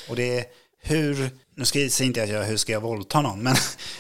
Och 0.10 0.16
det 0.16 0.38
är 0.40 0.46
hur, 0.84 1.30
nu 1.56 1.66
ska 1.66 1.80
jag 1.80 1.92
säga 1.92 2.08
inte 2.08 2.24
att 2.24 2.30
jag 2.30 2.44
hur 2.44 2.58
ska 2.58 2.72
jag 2.72 2.82
våldta 2.82 3.22
någon, 3.22 3.44
men, 3.44 3.56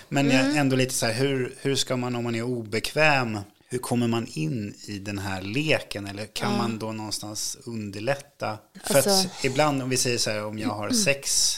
men 0.10 0.32
Mm. 0.32 0.48
jag, 0.48 0.58
ändå 0.58 0.76
lite 0.76 0.94
så 0.94 1.06
här, 1.06 1.14
hur, 1.14 1.56
hur 1.62 1.76
ska 1.76 1.96
man 1.98 2.16
om 2.16 2.24
man 2.24 2.36
är 2.36 2.42
obekväm, 2.44 3.40
hur 3.72 3.80
kommer 3.80 4.08
man 4.08 4.28
in 4.34 4.76
i 4.86 5.00
den 5.00 5.18
här 5.20 5.42
leken? 5.42 6.08
Eller 6.08 6.26
kan 6.26 6.58
man 6.58 6.80
då 6.80 6.92
någonstans 6.92 7.58
underlätta? 7.66 8.58
För 8.84 8.96
Alltså- 8.96 9.10
att 9.10 9.46
ibland 9.46 9.82
om 9.82 9.90
vi 9.90 9.98
säger 9.98 10.18
så 10.18 10.30
här, 10.32 10.46
om 10.46 10.60
jag 10.60 10.70
har 10.70 10.90
sex 10.90 11.58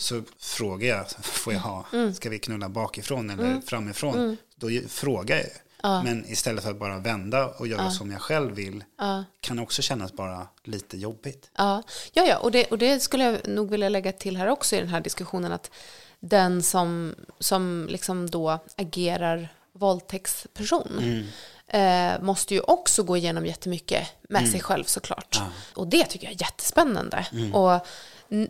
så 0.00 0.22
frågar 0.38 0.88
jag, 0.88 1.10
får 1.22 1.52
jag 1.52 1.60
ha, 1.60 1.84
ska 2.14 2.30
vi 2.30 2.38
knulla 2.38 2.68
bakifrån 2.68 3.30
eller 3.30 3.60
framifrån? 3.60 4.36
Då 4.56 4.70
ju- 4.70 4.88
frågar 4.88 5.36
jag. 5.36 6.04
Men 6.04 6.26
istället 6.26 6.64
för 6.64 6.70
att 6.70 6.78
bara 6.78 6.98
vända 6.98 7.46
och 7.46 7.66
göra 7.66 7.90
som 7.90 8.10
jag 8.10 8.20
själv 8.20 8.54
vill 8.54 8.84
kan 9.40 9.58
också 9.58 9.82
kännas 9.82 10.12
bara 10.12 10.46
lite 10.64 10.96
jobbigt. 10.96 11.50
Ja, 11.58 11.82
ja, 12.12 12.22
ja. 12.24 12.36
Och, 12.38 12.50
det, 12.52 12.64
och 12.64 12.78
det 12.78 13.00
skulle 13.00 13.24
jag 13.24 13.48
nog 13.48 13.70
vilja 13.70 13.88
lägga 13.88 14.12
till 14.12 14.36
här 14.36 14.46
också 14.48 14.76
i 14.76 14.78
den 14.78 14.88
här 14.88 15.00
diskussionen 15.00 15.52
att 15.52 15.70
den 16.20 16.62
som, 16.62 17.14
som 17.38 17.86
liksom 17.90 18.30
då 18.30 18.58
agerar 18.76 19.48
våldtäktsperson 19.72 20.98
Mm. 20.98 21.26
eh, 21.66 22.20
måste 22.24 22.54
ju 22.54 22.60
också 22.60 23.02
gå 23.02 23.16
igenom 23.16 23.46
jättemycket 23.46 24.08
med 24.28 24.48
sig 24.50 24.60
själv 24.60 24.84
såklart. 24.84 25.40
Och 25.74 25.86
det 25.88 26.04
tycker 26.04 26.26
jag 26.26 26.34
är 26.34 26.40
jättespännande. 26.40 27.26
Och 27.52 27.72
n- 27.72 27.80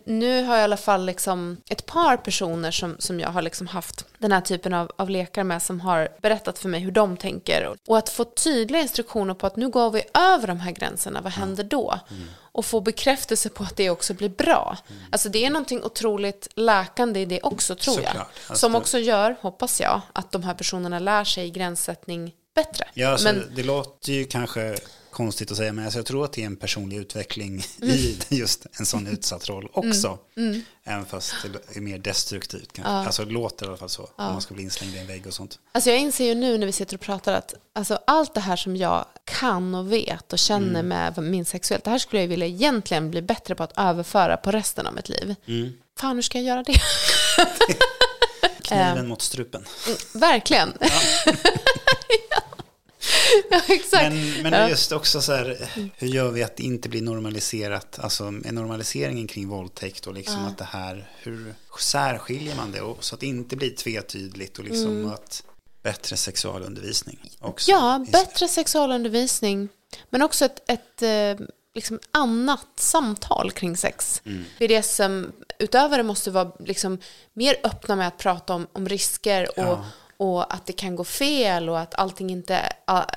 nu 0.05 0.43
har 0.43 0.55
jag 0.55 0.61
i 0.61 0.63
alla 0.63 0.77
fall 0.77 1.05
liksom 1.05 1.57
ett 1.69 1.85
par 1.85 2.17
personer 2.17 2.71
som, 2.71 2.95
som 2.99 3.19
jag 3.19 3.29
har 3.29 3.41
liksom 3.41 3.67
haft 3.67 4.05
den 4.17 4.31
här 4.31 4.41
typen 4.41 4.73
av, 4.73 4.91
av 4.95 5.09
lekar 5.09 5.43
med 5.43 5.61
som 5.61 5.81
har 5.81 6.09
berättat 6.21 6.59
för 6.59 6.69
mig 6.69 6.79
hur 6.79 6.91
de 6.91 7.17
tänker. 7.17 7.75
Och 7.87 7.97
att 7.97 8.09
få 8.09 8.23
tydliga 8.23 8.81
instruktioner 8.81 9.33
på 9.33 9.47
att 9.47 9.55
nu 9.55 9.69
går 9.69 9.91
vi 9.91 10.03
över 10.13 10.47
de 10.47 10.59
här 10.59 10.71
gränserna, 10.71 11.21
vad 11.21 11.31
händer 11.31 11.63
då? 11.63 11.99
Och 12.51 12.65
få 12.65 12.81
bekräftelse 12.81 13.49
på 13.49 13.63
att 13.63 13.75
det 13.75 13.89
också 13.89 14.13
blir 14.13 14.29
bra. 14.29 14.77
Alltså 15.11 15.29
det 15.29 15.45
är 15.45 15.49
någonting 15.49 15.83
otroligt 15.83 16.47
läkande 16.55 17.19
i 17.19 17.25
det 17.25 17.41
också 17.41 17.75
tror 17.75 17.95
jag. 17.95 18.05
Såklart. 18.05 18.27
Alltså- 18.47 18.55
som 18.55 18.75
också 18.75 18.99
gör, 18.99 19.35
hoppas 19.41 19.81
jag, 19.81 20.01
att 20.13 20.31
de 20.31 20.43
här 20.43 20.53
personerna 20.53 20.99
lär 20.99 21.23
sig 21.23 21.49
gränssättning 21.49 22.33
bättre. 22.55 22.85
Ja, 22.93 23.09
alltså, 23.09 23.25
Men 23.25 23.51
det 23.55 23.63
låter 23.63 24.11
ju 24.11 24.25
kanske 24.25 24.77
konstigt 25.13 25.51
att 25.51 25.57
säga, 25.57 25.73
men 25.73 25.83
alltså, 25.85 25.99
jag 25.99 26.05
tror 26.05 26.25
att 26.25 26.33
det 26.33 26.41
är 26.41 26.45
en 26.45 26.55
personlig 26.55 26.97
utveckling 26.97 27.65
Mm. 27.81 27.95
i 27.95 28.17
just 28.29 28.65
en 28.79 28.85
sån 28.85 29.07
utsatt 29.07 29.49
roll 29.49 29.69
också. 29.73 30.17
Även 30.83 31.05
fast 31.05 31.33
det 31.71 31.77
är 31.77 31.81
mer 31.81 31.97
destruktivt. 31.97 32.73
Kanske. 32.73 32.91
Alltså 32.91 33.25
det 33.25 33.31
låter 33.31 33.65
i 33.65 33.69
alla 33.69 33.77
fall 33.77 33.89
så, 33.89 34.01
om 34.03 34.09
man 34.15 34.41
ska 34.41 34.53
bli 34.53 34.63
inslängd 34.63 34.95
i 34.95 34.97
en 34.97 35.07
vägg 35.07 35.27
och 35.27 35.33
sånt. 35.33 35.59
Alltså 35.71 35.89
jag 35.89 35.99
inser 35.99 36.25
ju 36.25 36.35
nu 36.35 36.57
när 36.57 36.65
vi 36.65 36.71
sitter 36.71 36.95
och 36.97 37.01
pratar 37.01 37.33
att 37.33 37.53
alltså 37.75 37.99
allt 38.07 38.33
det 38.33 38.41
här 38.41 38.55
som 38.55 38.75
jag 38.77 39.05
kan 39.25 39.75
och 39.75 39.91
vet 39.91 40.33
och 40.33 40.39
känner 40.39 40.79
Mm. 40.79 40.87
med 40.87 41.17
min 41.23 41.45
sexuellt, 41.45 41.83
det 41.83 41.89
här 41.91 41.97
skulle 41.99 42.21
jag 42.21 42.27
vilja 42.27 42.47
egentligen 42.47 43.11
bli 43.11 43.21
bättre 43.21 43.55
på 43.55 43.63
att 43.63 43.73
överföra 43.77 44.37
på 44.37 44.51
resten 44.51 44.87
av 44.87 44.93
mitt 44.93 45.09
liv. 45.09 45.35
Mm. 45.47 45.73
Fan, 45.99 46.15
hur 46.15 46.21
ska 46.21 46.37
jag 46.37 46.45
göra 46.47 46.63
det? 46.63 46.73
Kniven 48.63 49.07
mot 49.07 49.21
strupen. 49.21 49.65
Verkligen. 50.13 50.73
Ja, 50.79 52.41
exakt. 53.67 54.03
Men, 54.13 54.41
men 54.43 54.53
Ja. 54.53 54.69
just 54.69 54.91
också 54.91 55.21
så 55.21 55.31
här, 55.33 55.69
hur 55.97 56.07
gör 56.07 56.31
vi 56.31 56.43
att 56.43 56.57
det 56.57 56.63
inte 56.63 56.89
blir 56.89 57.01
normaliserat? 57.01 57.99
Alltså 57.99 58.31
med 58.31 58.53
normaliseringen 58.53 59.27
kring 59.27 59.47
våldtäkt 59.47 60.07
och 60.07 60.13
liksom 60.13 60.45
att 60.45 60.57
det 60.57 60.63
här, 60.63 61.09
hur 61.21 61.53
särskiljer 61.79 62.55
man 62.55 62.71
det? 62.71 62.81
Och 62.81 63.03
så 63.03 63.15
att 63.15 63.21
det 63.21 63.27
inte 63.27 63.55
blir 63.55 63.75
tvetydigt 63.75 64.57
och 64.59 64.65
liksom 64.65 64.87
Mm. 64.87 65.11
att 65.13 65.43
bättre 65.83 66.17
sexualundervisning 66.17 67.19
också. 67.39 67.71
Ja, 67.71 68.05
bättre 68.11 68.47
sexualundervisning. 68.47 69.69
Men 70.09 70.21
också 70.21 70.45
ett, 70.45 70.69
ett 70.69 71.01
eh, 71.01 71.45
liksom 71.75 71.99
annat 72.11 72.67
samtal 72.75 73.51
kring 73.51 73.77
sex. 73.77 74.21
Mm. 74.25 74.45
BDSM, 74.59 75.31
utöver 75.59 75.97
det 75.97 76.03
måste 76.03 76.31
vara 76.31 76.51
liksom 76.59 76.97
mer 77.33 77.55
öppna 77.63 77.95
med 77.95 78.07
att 78.07 78.17
prata 78.17 78.53
om, 78.53 78.67
om 78.73 78.89
risker 78.89 79.59
och, 79.59 79.65
Ja. 79.65 79.85
Och 80.23 80.53
att 80.53 80.65
det 80.65 80.73
kan 80.73 80.95
gå 80.95 81.03
fel 81.03 81.69
och 81.69 81.79
att 81.79 81.95
allting 81.95 82.29
inte 82.29 82.69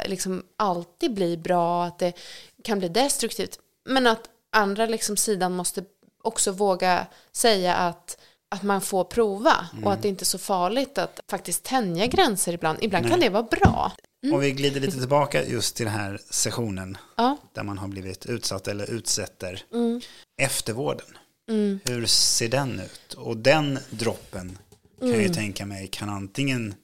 liksom 0.06 0.42
alltid 0.56 1.14
blir 1.14 1.36
bra, 1.36 1.84
att 1.84 1.98
det 1.98 2.12
kan 2.64 2.78
bli 2.78 2.88
destruktivt. 2.88 3.58
Men 3.88 4.06
att 4.06 4.20
andra 4.52 4.86
liksom 4.86 5.16
sidan 5.16 5.52
måste 5.52 5.84
också 6.22 6.50
våga 6.52 7.06
säga 7.32 7.74
att 7.74 8.18
att 8.48 8.62
man 8.62 8.80
får 8.80 9.04
prova 9.04 9.66
och 9.84 9.92
att 9.92 10.02
det 10.02 10.08
inte 10.08 10.22
är 10.22 10.26
så 10.26 10.38
farligt 10.38 10.98
att 10.98 11.20
faktiskt 11.30 11.62
tänja 11.64 12.06
gränser 12.06 12.52
ibland. 12.52 12.78
Ibland 12.82 13.08
kan 13.10 13.20
det 13.20 13.28
vara 13.28 13.42
bra. 13.42 13.92
Och 14.32 14.42
vi 14.42 14.50
glider 14.52 14.80
lite 14.80 14.98
tillbaka 14.98 15.44
just 15.44 15.76
till 15.76 15.86
den 15.86 15.94
här 15.94 16.20
sessionen 16.30 16.98
Ja. 17.16 17.36
där 17.52 17.62
man 17.62 17.78
har 17.78 17.88
blivit 17.88 18.26
utsatt 18.26 18.68
eller 18.68 18.90
utsätter. 18.90 19.62
Mm. 19.72 20.00
Eftervården, 20.42 21.06
hur 21.84 22.06
ser 22.06 22.48
den 22.48 22.80
ut? 22.80 23.14
Och 23.14 23.36
den 23.36 23.78
droppen 23.90 24.58
kan 24.98 25.08
jag 25.08 25.16
Mm. 25.18 25.20
ju 25.28 25.34
tänka 25.34 25.66
mig 25.66 25.88
kan 25.88 26.08
antingen 26.08 26.74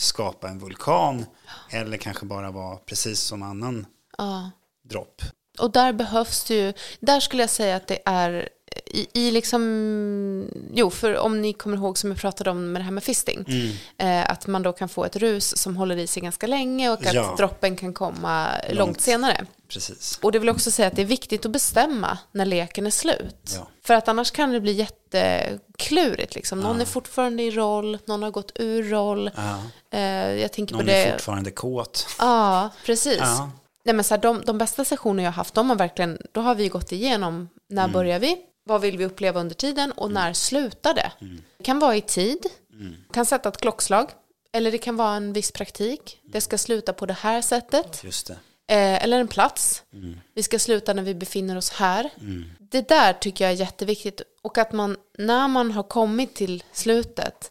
skapa 0.00 0.48
en 0.48 0.58
vulkan 0.58 1.26
eller 1.70 1.96
kanske 1.96 2.26
bara 2.26 2.50
vara 2.50 2.76
precis 2.76 3.20
som 3.20 3.42
annan 3.42 3.86
Ja. 4.18 4.50
dropp. 4.82 5.22
Och 5.58 5.70
där 5.72 5.92
behövs 5.92 6.44
det 6.44 6.54
ju, 6.54 6.72
där 7.00 7.20
skulle 7.20 7.42
jag 7.42 7.50
säga 7.50 7.76
att 7.76 7.86
det 7.88 7.98
är 8.04 8.48
i, 8.90 9.06
i 9.12 9.30
liksom, 9.30 10.50
jo 10.72 10.90
för 10.90 11.16
om 11.18 11.40
ni 11.42 11.52
kommer 11.52 11.76
ihåg 11.76 11.98
som 11.98 12.10
jag 12.10 12.18
pratade 12.20 12.50
om 12.50 12.72
med 12.72 12.80
det 12.80 12.84
här 12.84 12.90
med 12.92 13.02
fisting, 13.04 13.44
Mm. 13.48 14.22
eh, 14.24 14.30
att 14.30 14.46
man 14.46 14.62
då 14.62 14.72
kan 14.72 14.88
få 14.88 15.04
ett 15.04 15.16
rus 15.16 15.56
som 15.56 15.76
håller 15.76 15.96
i 15.96 16.06
sig 16.06 16.22
ganska 16.22 16.46
länge 16.46 16.90
och 16.90 17.06
att 17.06 17.14
Ja. 17.14 17.34
droppen 17.38 17.76
kan 17.76 17.92
komma 17.94 18.48
långt, 18.66 18.78
Långt. 18.78 19.00
senare. 19.00 19.46
Precis. 19.68 20.18
Och 20.22 20.32
det 20.32 20.38
vill 20.38 20.48
också 20.48 20.70
säga 20.70 20.88
att 20.88 20.96
det 20.96 21.02
är 21.02 21.06
viktigt 21.06 21.44
att 21.46 21.50
bestämma 21.52 22.18
när 22.32 22.44
leken 22.46 22.86
är 22.86 22.90
slut. 22.90 23.52
Ja. 23.56 23.66
För 23.84 23.94
att 23.94 24.08
annars 24.08 24.30
kan 24.30 24.52
det 24.52 24.60
bli 24.60 24.72
jätteklurigt. 24.72 26.34
Liksom. 26.34 26.60
Någon 26.60 26.80
är 26.80 26.84
fortfarande 26.84 27.42
i 27.42 27.50
roll, 27.50 27.98
någon 28.04 28.22
har 28.22 28.30
gått 28.30 28.52
ur 28.54 28.82
roll. 28.82 29.30
Ja. 29.36 29.58
Eh, 29.98 30.02
jag 30.40 30.52
tänker 30.52 30.74
Någon 30.74 30.84
på 30.84 30.90
är 30.90 31.06
det. 31.06 31.12
fortfarande 31.12 31.50
kåt. 31.50 32.06
Ja, 32.18 32.70
precis. 32.86 33.18
Ja. 33.20 33.50
Nej, 33.84 33.94
men 33.94 34.04
så 34.04 34.14
här, 34.14 34.20
de, 34.22 34.42
de 34.46 34.58
bästa 34.58 34.84
sessioner 34.84 35.22
jag 35.24 35.30
har 35.30 35.36
haft, 35.36 35.54
de 35.54 35.68
har 35.70 35.76
verkligen, 35.76 36.18
då 36.32 36.40
har 36.40 36.54
vi 36.54 36.68
gått 36.68 36.92
igenom 36.92 37.48
när 37.68 37.82
Mm. 37.84 37.92
börjar 37.92 38.18
vi, 38.18 38.36
vad 38.64 38.80
vill 38.80 38.98
vi 38.98 39.04
uppleva 39.04 39.40
under 39.40 39.54
tiden 39.54 39.92
och 39.92 40.10
när 40.10 40.32
slutar 40.32 40.94
det. 40.94 41.12
Mm. 41.20 41.42
Det 41.58 41.64
kan 41.64 41.78
vara 41.78 41.96
i 41.96 42.00
tid, 42.00 42.46
kan 43.12 43.26
sätta 43.26 43.48
ett 43.48 43.60
klockslag, 43.60 44.10
eller 44.52 44.72
det 44.72 44.78
kan 44.78 44.96
vara 44.96 45.16
en 45.16 45.32
viss 45.32 45.52
praktik. 45.52 46.20
Det 46.32 46.40
ska 46.40 46.58
sluta 46.58 46.92
på 46.92 47.06
det 47.06 47.12
här 47.20 47.42
sättet, 47.42 48.02
det. 48.26 48.32
eh, 48.74 49.04
eller 49.04 49.20
en 49.20 49.28
plats. 49.28 49.82
Mm. 49.92 50.20
Vi 50.34 50.42
ska 50.42 50.58
sluta 50.58 50.94
när 50.94 51.02
vi 51.02 51.14
befinner 51.14 51.56
oss 51.56 51.70
här. 51.70 52.10
Det 52.58 52.88
där 52.88 53.12
tycker 53.12 53.44
jag 53.44 53.52
är 53.52 53.56
jätteviktigt 53.56 54.22
och 54.42 54.58
att 54.58 54.72
man, 54.72 54.96
när 55.18 55.48
man 55.48 55.70
har 55.70 55.82
kommit 55.82 56.34
till 56.34 56.64
slutet, 56.72 57.50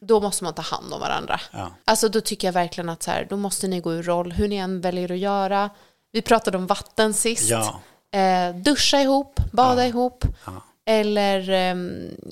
då 0.00 0.20
måste 0.20 0.44
man 0.44 0.54
ta 0.54 0.62
hand 0.62 0.92
om 0.92 1.00
varandra. 1.00 1.40
Mm. 1.52 1.64
Ja. 1.66 1.74
Alltså 1.84 2.08
då 2.08 2.20
tycker 2.20 2.48
jag 2.48 2.52
verkligen 2.52 2.88
att 2.88 3.02
så 3.02 3.10
här, 3.10 3.26
då 3.30 3.36
måste 3.36 3.68
ni 3.68 3.80
gå 3.80 3.92
ur 3.92 4.02
roll, 4.02 4.32
hur 4.32 4.48
ni 4.48 4.56
än 4.56 4.80
väljer 4.80 5.12
att 5.12 5.18
göra. 5.18 5.70
Vi 6.12 6.22
pratade 6.22 6.58
om 6.58 6.66
vatten 6.66 7.14
sist. 7.14 7.50
Ja. 7.50 7.80
Eh, 8.12 8.54
duscha 8.54 9.00
ihop, 9.00 9.40
bada 9.52 9.86
ihop. 9.86 10.24
Ja. 10.44 10.62
Eller 10.84 11.50
eh, 11.50 11.76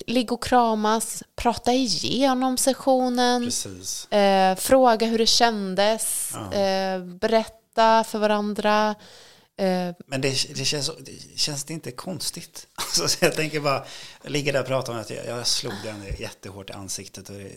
ligga 0.07 0.33
och 0.33 0.43
kramas, 0.43 1.23
prata 1.35 1.73
igenom 1.73 2.57
sessionen. 2.57 3.51
Eh, 4.09 4.55
fråga 4.55 5.07
hur 5.07 5.17
det 5.17 5.25
kändes. 5.25 6.31
Ja. 6.33 6.53
Eh, 6.53 6.99
berätta 7.03 8.03
för 8.03 8.19
varandra. 8.19 8.95
Eh, 9.57 9.95
Men 10.07 10.21
det, 10.21 10.55
det, 10.55 10.65
känns, 10.65 10.91
det 10.99 11.39
känns 11.39 11.63
det 11.63 11.73
inte 11.73 11.91
konstigt? 11.91 12.67
Alltså, 12.75 13.07
så 13.07 13.25
jag 13.25 13.35
tänker 13.35 13.59
bara, 13.59 13.85
jag 14.23 14.31
ligger 14.31 14.53
där 14.53 14.61
och 14.61 14.67
pratar 14.67 14.93
om 14.93 14.99
att 14.99 15.09
jag, 15.09 15.25
jag 15.25 15.47
slog 15.47 15.73
den 15.83 16.03
jättehårt 16.19 16.69
i 16.69 16.73
ansiktet. 16.73 17.29
Och 17.29 17.35
det, 17.35 17.51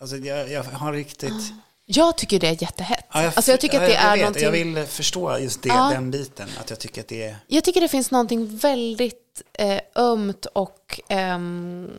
alltså, 0.00 0.16
jag, 0.16 0.50
jag 0.50 0.62
har 0.64 0.92
riktigt... 0.92 1.52
jag 1.84 2.18
tycker 2.18 2.40
det 2.40 2.48
är 2.48 2.62
jättehett. 2.62 2.99
Ja, 3.12 3.22
jag, 3.22 3.32
alltså 3.36 3.50
jag 3.50 3.60
tycker 3.60 3.80
att 3.80 3.86
det 3.86 3.92
jag, 3.94 4.02
är 4.02 4.10
vet, 4.10 4.20
någonting... 4.20 4.42
Jag 4.42 4.50
vill 4.50 4.86
förstå 4.86 5.38
just 5.38 5.62
det, 5.62 5.68
Ja. 5.68 5.90
den 5.92 6.10
biten. 6.10 6.48
Att 6.60 6.70
jag 6.70 6.78
tycker 6.78 7.00
att 7.00 7.08
det 7.08 7.22
är... 7.24 7.36
Jag 7.46 7.64
tycker 7.64 7.80
det 7.80 7.88
finns 7.88 8.10
någonting 8.10 8.56
väldigt 8.56 9.42
eh, 9.52 9.80
ömt 9.94 10.46
och, 10.46 11.00
ehm, 11.08 11.90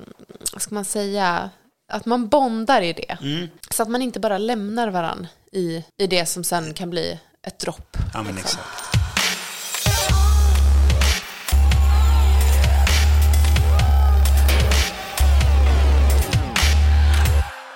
vad 0.53 0.61
ska 0.61 0.75
man 0.75 0.85
säga, 0.85 1.49
att 1.91 2.05
man 2.05 2.27
bondar 2.27 2.81
i 2.81 2.93
det. 2.93 3.17
Mm. 3.21 3.47
Så 3.69 3.83
att 3.83 3.89
man 3.89 4.01
inte 4.01 4.19
bara 4.19 4.37
lämnar 4.37 4.87
varann 4.89 5.27
i, 5.51 5.83
i 5.97 6.07
det 6.07 6.25
som 6.25 6.43
sen 6.43 6.73
kan 6.73 6.89
bli 6.89 7.19
ett 7.47 7.59
dropp. 7.59 7.97
Ja, 8.13 8.23
men 8.23 8.35
liksom. 8.35 8.59
exakt. 8.59 8.90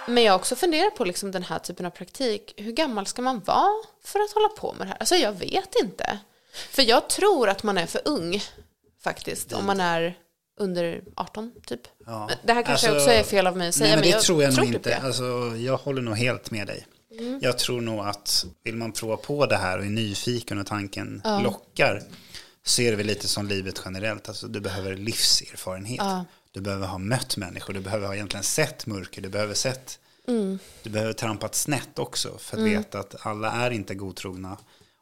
Men 0.08 0.24
jag 0.24 0.34
har 0.34 0.40
också 0.40 0.56
funderat 0.56 0.96
på 0.96 1.06
liksom 1.06 1.32
den 1.32 1.44
här 1.44 1.60
typen 1.60 1.86
av 1.86 1.90
praktik. 1.90 2.54
Hur 2.58 2.72
gammal 2.72 3.06
ska 3.06 3.22
man 3.22 3.40
vara 3.40 3.84
för 4.04 4.20
att 4.20 4.32
hålla 4.32 4.50
på 4.50 4.74
med 4.74 4.88
det 4.88 4.90
här? 4.90 4.98
Alltså 5.00 5.16
jag 5.16 5.32
vet 5.32 5.76
inte. 5.84 6.20
För 6.72 6.84
jag 6.84 7.10
tror 7.10 7.50
att 7.50 7.64
man 7.64 7.78
är 7.78 7.86
för 7.86 8.02
ung 8.06 8.42
faktiskt. 9.04 9.54
Om 9.54 9.66
man 9.66 9.80
är 9.80 10.18
under 10.60 11.04
18 11.16 11.52
typ. 11.66 11.82
Ja. 12.06 12.26
Men 12.30 12.38
Det 12.44 12.54
här 12.54 12.64
kanske 12.64 12.90
Alltså, 12.90 13.02
också 13.02 13.20
är 13.20 13.24
fel 13.24 13.48
av 13.48 13.58
mig 13.58 13.70
att 13.70 13.76
säga. 13.76 13.88
Nej, 13.88 13.96
men 13.96 14.04
det 14.04 14.10
jag 14.10 14.22
tror 14.22 14.44
jag 14.44 14.56
nog 14.56 14.66
typ 14.66 14.76
inte. 14.76 14.90
det. 14.90 14.96
Mm. 14.96 15.06
Alltså, 15.06 15.24
jag 15.58 15.78
håller 15.78 16.02
nog 16.02 16.18
helt 16.18 16.52
med 16.52 16.68
dig. 16.68 16.88
Jag 17.42 17.58
tror 17.58 17.82
nog 17.82 18.00
att 18.00 18.46
vill 18.64 18.76
man 18.76 18.92
prova 18.92 19.18
på 19.18 19.46
det 19.46 19.58
här 19.58 19.78
och 19.78 19.86
är 19.86 19.90
nyfiken 19.90 20.60
och 20.60 20.68
tanken 20.68 21.22
lockar 21.44 22.04
så 22.64 22.82
är 22.82 22.92
det 22.92 22.98
väl 22.98 23.06
lite 23.06 23.28
som 23.28 23.48
livet 23.48 23.82
generellt. 23.86 24.30
Alltså, 24.30 24.48
du 24.48 24.60
behöver 24.60 24.96
livserfarenhet. 24.96 26.02
Du 26.56 26.62
behöver 26.62 26.88
ha 26.88 26.98
mött 26.98 27.38
människor. 27.38 27.74
Du 27.74 27.80
behöver 27.80 28.08
ha 28.08 28.16
egentligen 28.16 28.44
sett 28.44 28.86
mörker. 28.86 29.22
Du 29.22 29.30
behöver 29.30 29.54
sett 29.54 30.00
Mm. 30.28 30.60
Du 30.84 30.90
behöver 30.90 31.14
trampat 31.14 31.56
snett 31.56 32.00
också 32.00 32.38
för 32.38 32.58
att 32.58 32.64
veta 32.64 33.00
att 33.00 33.16
alla 33.20 33.52
är 33.52 33.72
inte 33.72 33.96
godtrogna. 33.96 34.58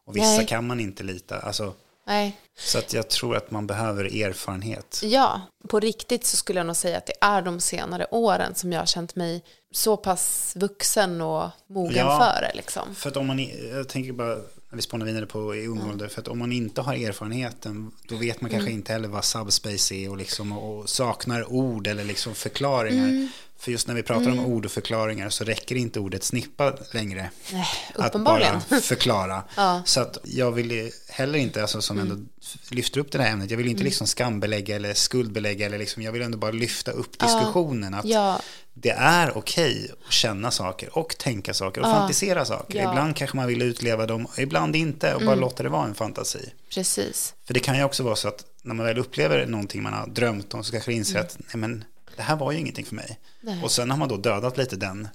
Och 0.06 0.16
vissa 0.16 0.38
Nej. 0.38 0.48
kan 0.48 0.68
man 0.68 0.80
inte 0.80 1.04
lita. 1.04 1.40
Alltså, 1.40 1.74
Nej. 2.08 2.40
Så 2.58 2.78
att 2.78 2.94
jag 2.94 3.10
tror 3.10 3.36
att 3.36 3.52
man 3.52 3.68
behöver 3.68 4.24
erfarenhet. 4.24 5.02
Ja, 5.04 5.42
på 5.68 5.80
riktigt 5.80 6.26
så 6.26 6.38
skulle 6.38 6.60
jag 6.60 6.68
nog 6.68 6.76
säga 6.76 6.98
att 6.98 7.06
det 7.06 7.14
är 7.22 7.42
de 7.42 7.60
senare 7.60 8.08
åren 8.12 8.56
som 8.56 8.74
jag 8.74 8.82
har 8.82 8.86
känt 8.86 9.16
mig 9.16 9.44
så 9.72 9.98
pass 9.98 10.54
vuxen 10.56 11.22
och 11.22 11.50
mogen 11.68 11.98
Ja. 12.08 12.20
för 12.20 12.42
det. 12.42 12.52
Liksom. 12.56 12.96
För 12.96 13.10
att 13.10 13.18
om 13.18 13.28
man, 13.28 13.40
jag 13.74 13.90
tänker 13.90 14.12
bara, 14.14 14.38
vi 14.76 14.82
spånar 14.82 15.06
vidare 15.06 15.26
på 15.26 15.56
i 15.56 15.68
ung 15.68 15.82
ålder, 15.90 16.08
för 16.08 16.22
att 16.22 16.28
om 16.28 16.40
man 16.40 16.52
inte 16.52 16.82
har 16.82 16.94
erfarenheten, 16.94 17.92
då 18.08 18.16
vet 18.16 18.42
man 18.42 18.52
kanske 18.52 18.72
inte 18.72 18.94
heller 18.94 19.08
vad 19.08 19.26
subspace 19.26 19.96
är 19.96 20.10
och, 20.10 20.18
liksom, 20.18 20.52
och 20.52 20.90
saknar 20.90 21.54
ord 21.54 21.88
eller 21.88 22.04
liksom 22.04 22.36
förklaringar. 22.36 23.30
För 23.64 23.72
just 23.72 23.88
när 23.88 23.96
vi 23.96 24.04
pratar 24.04 24.32
om 24.32 24.40
ord 24.40 24.66
och 24.66 24.72
förklaringar 24.72 25.30
så 25.30 25.44
räcker 25.44 25.76
inte 25.76 26.00
ordet 26.00 26.24
snippa 26.24 26.74
längre. 26.92 27.30
Nej, 27.52 27.68
Att 27.96 28.14
bara 28.24 28.60
förklara. 28.60 29.44
Ja. 29.56 29.82
Så 29.86 30.02
att 30.02 30.18
jag 30.24 30.52
vill 30.52 30.92
heller 31.10 31.40
inte, 31.40 31.62
alltså, 31.62 31.82
som 31.82 32.00
ändå 32.00 32.16
lyfter 32.70 33.00
upp 33.00 33.12
det 33.12 33.22
här 33.22 33.32
ämnet, 33.32 33.52
jag 33.52 33.58
vill 33.58 33.68
inte 33.68 33.84
liksom 33.84 34.08
skambelägga 34.08 34.76
eller 34.76 34.94
skuldbelägga, 34.94 35.66
eller 35.66 35.78
liksom, 35.78 36.04
jag 36.04 36.12
vill 36.12 36.22
ändå 36.22 36.38
bara 36.38 36.52
lyfta 36.52 36.92
upp 36.92 37.20
diskussionen. 37.20 37.94
Att 37.94 38.06
Ja. 38.06 38.40
det 38.74 38.90
är 38.90 39.38
okej 39.38 39.92
att 40.08 40.14
känna 40.14 40.52
saker 40.52 40.98
och 40.98 41.18
tänka 41.18 41.54
saker 41.54 41.82
och 41.82 41.88
fantisera 41.88 42.46
saker. 42.46 42.76
Ja. 42.78 42.82
Mm. 42.82 42.92
Ibland 42.94 43.16
kanske 43.16 43.38
man 43.38 43.48
vill 43.48 43.62
utleva 43.62 44.06
dem, 44.06 44.28
ibland 44.38 44.76
inte 44.76 45.14
och 45.16 45.22
bara 45.22 45.36
låta 45.36 45.64
det 45.64 45.70
vara 45.70 45.86
en 45.86 45.96
fantasi. 45.96 46.54
Precis. 46.74 47.34
För 47.46 47.54
det 47.54 47.60
kan 47.60 47.78
ju 47.78 47.84
också 47.84 48.04
vara 48.04 48.16
så 48.16 48.28
att 48.28 48.46
när 48.62 48.74
man 48.76 48.86
väl 48.86 48.98
upplever 48.98 49.46
någonting 49.46 49.84
man 49.84 49.94
har 49.94 50.08
drömt 50.08 50.54
om 50.54 50.64
så 50.64 50.72
kanske 50.72 50.92
man 50.92 50.98
inser 50.98 51.20
att 51.20 51.38
nej 51.40 51.58
men 51.58 51.84
det 52.16 52.22
här 52.22 52.36
var 52.36 52.52
ju 52.52 52.60
ingenting 52.60 52.86
för 52.86 52.96
mig. 52.96 53.20
Mm. 53.44 53.56
Nej. 53.56 53.64
Och 53.64 53.72
sen 53.72 53.92
har 53.92 53.98
man 53.98 54.10
då 54.10 54.18
dödat 54.18 54.58
lite 54.58 54.76
den 54.76 55.08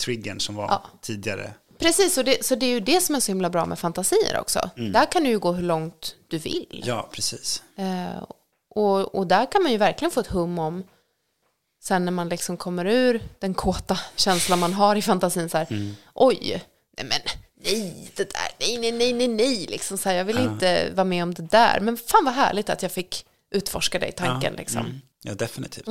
triggern 0.00 0.40
som 0.40 0.54
var 0.54 0.82
tidigare. 1.00 1.54
Precis, 1.78 2.18
och 2.18 2.24
det, 2.24 2.44
så 2.44 2.54
det 2.54 2.66
är 2.66 2.70
ju 2.70 2.80
det 2.80 3.00
som 3.00 3.14
är 3.14 3.20
så 3.20 3.32
himla 3.32 3.50
bra 3.50 3.66
med 3.66 3.78
fantasier 3.78 4.38
också. 4.40 4.70
Där 4.76 5.12
kan 5.12 5.24
du 5.24 5.28
ju 5.28 5.38
gå 5.38 5.52
hur 5.52 5.62
långt 5.62 6.16
du 6.28 6.38
vill. 6.38 6.82
Ja, 6.86 7.08
precis. 7.12 7.62
Eh, 7.76 8.24
och, 8.70 9.14
och 9.14 9.26
där 9.26 9.52
kan 9.52 9.62
man 9.62 9.72
ju 9.72 9.78
verkligen 9.78 10.10
få 10.10 10.20
ett 10.20 10.26
hum 10.26 10.58
om 10.58 10.84
sen 11.82 12.04
när 12.04 12.12
man 12.12 12.28
liksom 12.28 12.56
kommer 12.56 12.84
ur 12.84 13.22
den 13.38 13.54
kåta 13.54 14.00
känslan 14.16 14.58
man 14.58 14.72
har 14.72 14.96
i 14.96 15.02
fantasin 15.02 15.48
så 15.48 15.58
här, 15.58 15.94
oj, 16.14 16.64
nej 16.96 17.06
men 17.06 17.20
nej, 17.64 18.12
det 18.14 18.30
där, 18.30 18.50
nej, 18.60 18.78
nej, 18.78 18.92
nej, 18.92 19.12
nej, 19.12 19.28
nej, 19.28 19.66
liksom 19.66 19.98
så 19.98 20.08
här, 20.08 20.16
jag 20.16 20.24
vill 20.24 20.38
inte 20.38 20.90
vara 20.94 21.04
med 21.04 21.22
om 21.22 21.34
det 21.34 21.42
där, 21.42 21.80
men 21.80 21.96
fan 21.96 22.24
vad 22.24 22.34
härligt 22.34 22.70
att 22.70 22.82
jag 22.82 22.92
fick 22.92 23.26
utforska 23.50 23.98
det 23.98 24.08
i 24.08 24.12
tanken 24.12 24.54
liksom. 24.54 24.80
Mm. 24.80 25.00
Ja, 25.26 25.34
definitivt. 25.34 25.88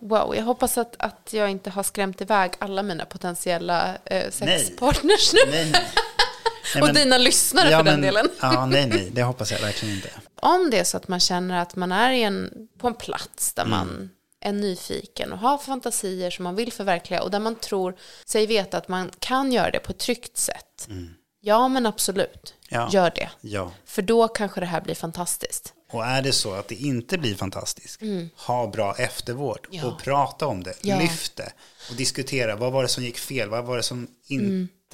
Wow, 0.00 0.36
jag 0.36 0.42
hoppas 0.44 0.78
att, 0.78 0.96
att 0.98 1.32
jag 1.32 1.50
inte 1.50 1.70
har 1.70 1.82
skrämt 1.82 2.20
iväg 2.20 2.52
alla 2.58 2.82
mina 2.82 3.04
potentiella 3.04 3.96
eh, 4.04 4.30
sexpartners 4.30 5.32
nu. 5.32 5.38
Nej, 5.50 5.70
nej. 5.72 5.82
Nej, 6.74 6.82
och 6.82 6.86
men- 6.86 6.94
dina 6.94 7.18
lyssnare 7.18 7.70
ja, 7.70 7.78
för 7.78 7.84
den 7.84 7.94
men- 7.94 8.02
delen. 8.02 8.28
Ja, 8.40 8.66
nej, 8.66 8.86
nej, 8.86 9.10
det 9.12 9.22
hoppas 9.22 9.52
jag 9.52 9.58
verkligen 9.60 9.94
inte. 9.94 10.08
om 10.40 10.70
det 10.70 10.78
är 10.78 10.84
så 10.84 10.96
att 10.96 11.08
man 11.08 11.20
känner 11.20 11.62
att 11.62 11.76
man 11.76 11.92
är 11.92 12.10
i 12.12 12.22
en, 12.22 12.68
på 12.78 12.86
en 12.86 12.94
plats 12.94 13.52
där 13.54 13.62
Mm. 13.62 13.70
man 13.78 14.10
är 14.40 14.52
nyfiken 14.52 15.32
och 15.32 15.38
har 15.38 15.58
fantasier 15.58 16.30
som 16.30 16.42
man 16.44 16.56
vill 16.56 16.72
förverkliga 16.72 17.22
och 17.22 17.30
där 17.30 17.40
man 17.40 17.54
tror 17.56 17.94
sig 18.24 18.46
veta 18.46 18.78
att 18.78 18.88
man 18.88 19.10
kan 19.18 19.52
göra 19.52 19.70
det 19.70 19.78
på 19.78 19.92
ett 19.92 19.98
tryggt 19.98 20.36
sätt. 20.36 20.88
Ja, 21.40 21.68
men 21.68 21.86
absolut. 21.86 22.54
Mm. 22.68 22.82
Ja. 22.82 22.88
Gör 22.92 23.12
det. 23.14 23.30
Ja. 23.40 23.70
För 23.84 24.02
då 24.02 24.28
kanske 24.28 24.60
det 24.60 24.66
här 24.66 24.80
blir 24.80 24.94
fantastiskt. 24.94 25.74
Och 25.94 26.04
är 26.06 26.22
det 26.22 26.32
så 26.32 26.52
att 26.54 26.68
det 26.68 26.74
inte 26.74 27.18
blir 27.18 27.34
fantastiskt, 27.34 28.00
ha 28.36 28.66
bra 28.66 28.94
eftervård 28.98 29.66
Mm. 29.72 29.80
Ja. 29.86 29.92
och 29.92 30.02
prata 30.02 30.46
om 30.46 30.62
det, 30.62 30.74
Ja. 30.82 30.98
lyft 30.98 31.36
det 31.36 31.52
och 31.90 31.96
diskutera 31.96 32.56
vad 32.56 32.72
var 32.72 32.82
det 32.82 32.88
som 32.88 33.04
gick 33.04 33.18
fel, 33.18 33.48
vad 33.48 33.64
var 33.64 33.76
det 33.76 33.82
som 33.82 34.06
inte 34.26 34.46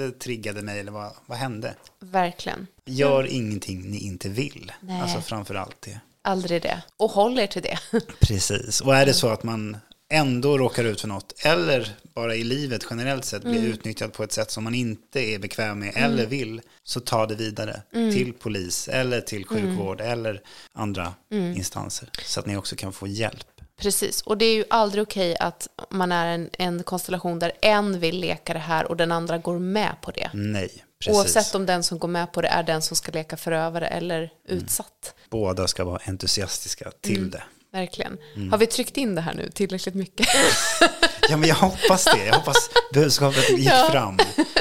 Mm. 0.04 0.18
triggade 0.18 0.62
mig 0.62 0.80
eller 0.80 0.92
vad, 0.92 1.12
vad 1.26 1.38
hände? 1.38 1.74
Verkligen. 2.00 2.66
Gör 2.84 3.26
ingenting 3.26 3.90
ni 3.90 3.98
inte 3.98 4.28
vill, 4.28 4.72
Nej. 4.80 5.00
alltså 5.00 5.20
framför 5.20 5.54
allt 5.54 5.76
det. 5.82 6.00
Aldrig 6.22 6.62
det. 6.62 6.82
Och 6.96 7.10
håll 7.10 7.38
er 7.38 7.46
till 7.46 7.62
det. 7.62 7.78
Precis, 8.20 8.80
och 8.80 8.96
är 8.96 9.06
det 9.06 9.14
så 9.14 9.28
att 9.28 9.42
man 9.42 9.76
ändå 10.10 10.58
råkar 10.58 10.84
ut 10.84 11.00
för 11.00 11.08
något 11.08 11.32
eller 11.44 11.96
bara 12.14 12.34
i 12.34 12.44
livet 12.44 12.86
generellt 12.90 13.24
sett 13.24 13.42
blir 13.42 13.58
Mm. 13.58 13.70
utnyttjad 13.70 14.12
på 14.12 14.22
ett 14.24 14.32
sätt 14.32 14.50
som 14.50 14.64
man 14.64 14.74
inte 14.74 15.20
är 15.20 15.38
bekväm 15.38 15.78
med 15.78 15.92
eller 15.96 16.26
vill 16.26 16.60
så 16.84 17.00
ta 17.00 17.26
det 17.26 17.34
vidare 17.34 17.82
Mm. 17.94 18.12
till 18.14 18.32
polis 18.32 18.88
eller 18.88 19.20
till 19.20 19.46
sjukvård 19.46 20.00
eller 20.00 20.40
andra 20.72 21.14
instanser 21.30 22.10
så 22.24 22.40
att 22.40 22.46
ni 22.46 22.56
också 22.56 22.76
kan 22.76 22.92
få 22.92 23.06
hjälp. 23.06 23.46
Precis, 23.76 24.22
och 24.22 24.38
det 24.38 24.44
är 24.44 24.54
ju 24.54 24.64
aldrig 24.70 25.02
okej 25.02 25.36
att 25.40 25.68
man 25.90 26.12
är 26.12 26.26
en, 26.26 26.50
en 26.52 26.82
konstellation 26.82 27.38
där 27.38 27.52
en 27.62 28.00
vill 28.00 28.20
leka 28.20 28.52
det 28.52 28.58
här 28.58 28.84
och 28.84 28.96
den 28.96 29.12
andra 29.12 29.38
går 29.38 29.58
med 29.58 29.92
på 30.02 30.10
det. 30.10 30.30
Nej, 30.34 30.84
precis. 30.98 31.16
Oavsett 31.18 31.54
om 31.54 31.66
den 31.66 31.82
som 31.82 31.98
går 31.98 32.08
med 32.08 32.32
på 32.32 32.42
det 32.42 32.48
är 32.48 32.62
den 32.62 32.82
som 32.82 32.96
ska 32.96 33.12
leka 33.12 33.36
förövare 33.36 33.86
eller 33.88 34.18
Mm. 34.18 34.30
utsatt. 34.64 35.14
Båda 35.30 35.68
ska 35.68 35.84
vara 35.84 36.00
entusiastiska 36.04 36.90
till 37.00 37.16
Mm. 37.18 37.30
det. 37.30 37.42
Verkligen. 37.72 38.18
Mm. 38.36 38.50
Har 38.50 38.58
vi 38.58 38.66
tryckt 38.66 38.96
in 38.96 39.14
det 39.14 39.20
här 39.20 39.34
nu 39.34 39.50
tillräckligt 39.50 39.94
mycket? 39.94 40.26
Ja, 41.28 41.36
men 41.36 41.48
jag 41.48 41.56
hoppas 41.56 42.04
det. 42.04 42.24
Jag 42.26 42.34
hoppas 42.34 42.70
budskapet 42.94 43.50
gick 43.50 43.68
Ja. 43.68 43.88
fram. 43.90 44.18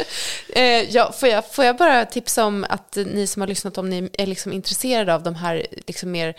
eh, 0.56 0.64
ja, 0.64 1.12
får, 1.20 1.30
jag, 1.30 1.52
får 1.54 1.66
jag 1.66 1.78
bara 1.78 2.06
tipsa 2.06 2.46
om 2.46 2.66
att 2.70 2.96
ni 2.96 3.28
som 3.28 3.42
har 3.42 3.48
lyssnat, 3.48 3.78
om 3.78 3.90
ni 3.90 4.10
är 4.14 4.26
liksom 4.26 4.54
intresserade 4.54 5.16
av 5.16 5.24
de 5.24 5.36
här 5.36 5.68
liksom 5.88 6.12
mer 6.12 6.34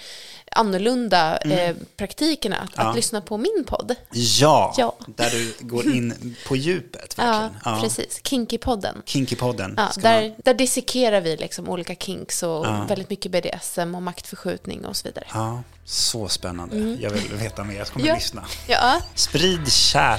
annorlunda 0.53 1.37
eh, 1.39 1.77
praktikerna, 1.97 2.57
att, 2.57 2.75
Mm. 2.75 2.85
Ja. 2.87 2.91
att 2.91 2.97
lyssna 2.97 3.21
på 3.21 3.39
min 3.39 3.65
podd. 3.67 3.95
Ja, 4.13 4.75
Ja. 4.79 4.97
där 5.07 5.31
du 5.31 5.55
går 5.61 5.87
in 5.87 6.37
på 6.49 6.57
djupet 6.57 7.15
Ja, 7.19 7.51
verkligen. 7.65 7.81
precis. 7.81 8.21
Kinky-podden. 8.23 9.03
Kinky-podden. 9.07 9.75
Ja, 9.77 9.89
där, 10.03 10.23
man- 10.29 10.35
där 10.45 10.55
dissekerar 10.55 11.21
vi 11.21 11.37
liksom 11.37 11.69
olika 11.69 11.95
kinks 11.95 12.43
och 12.43 12.67
väldigt 12.89 13.11
mycket 13.11 13.33
BDSM 13.33 13.95
och 13.95 14.03
maktförskjutning 14.03 14.85
och 14.87 14.97
så 14.97 15.09
vidare. 15.09 15.25
ja, 15.35 15.63
så 15.85 16.29
spännande. 16.29 16.77
Jag 17.03 17.11
vill 17.11 17.33
veta 17.35 17.65
mer. 17.65 17.75
Jag 17.79 17.87
kommer 17.89 18.07
Ja. 18.07 18.15
lyssna. 18.15 18.45
Ja, 18.67 19.01
Sprid 19.15 19.73
kärlek 19.73 20.10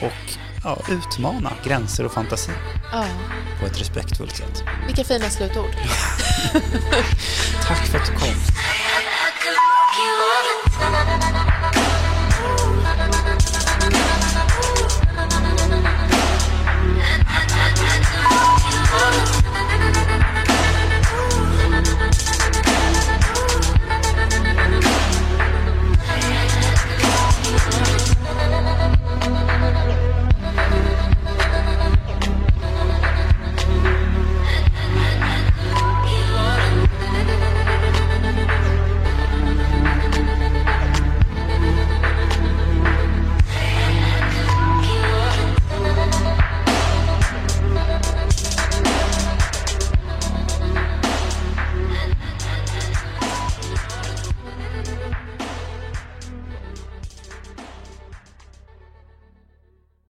och 0.00 0.38
ja, 0.64 0.78
utmana 0.88 1.52
gränser 1.64 2.04
och 2.04 2.12
fantasi 2.12 2.50
ja. 2.92 3.04
på 3.60 3.66
ett 3.66 3.80
respektfullt 3.80 4.36
sätt. 4.36 4.64
vilka 4.86 5.04
fina 5.04 5.30
slutord. 5.30 5.70
Tack 7.62 7.86
för 7.86 7.98
att 7.98 8.06
du 8.06 8.12
kom. 8.12 8.34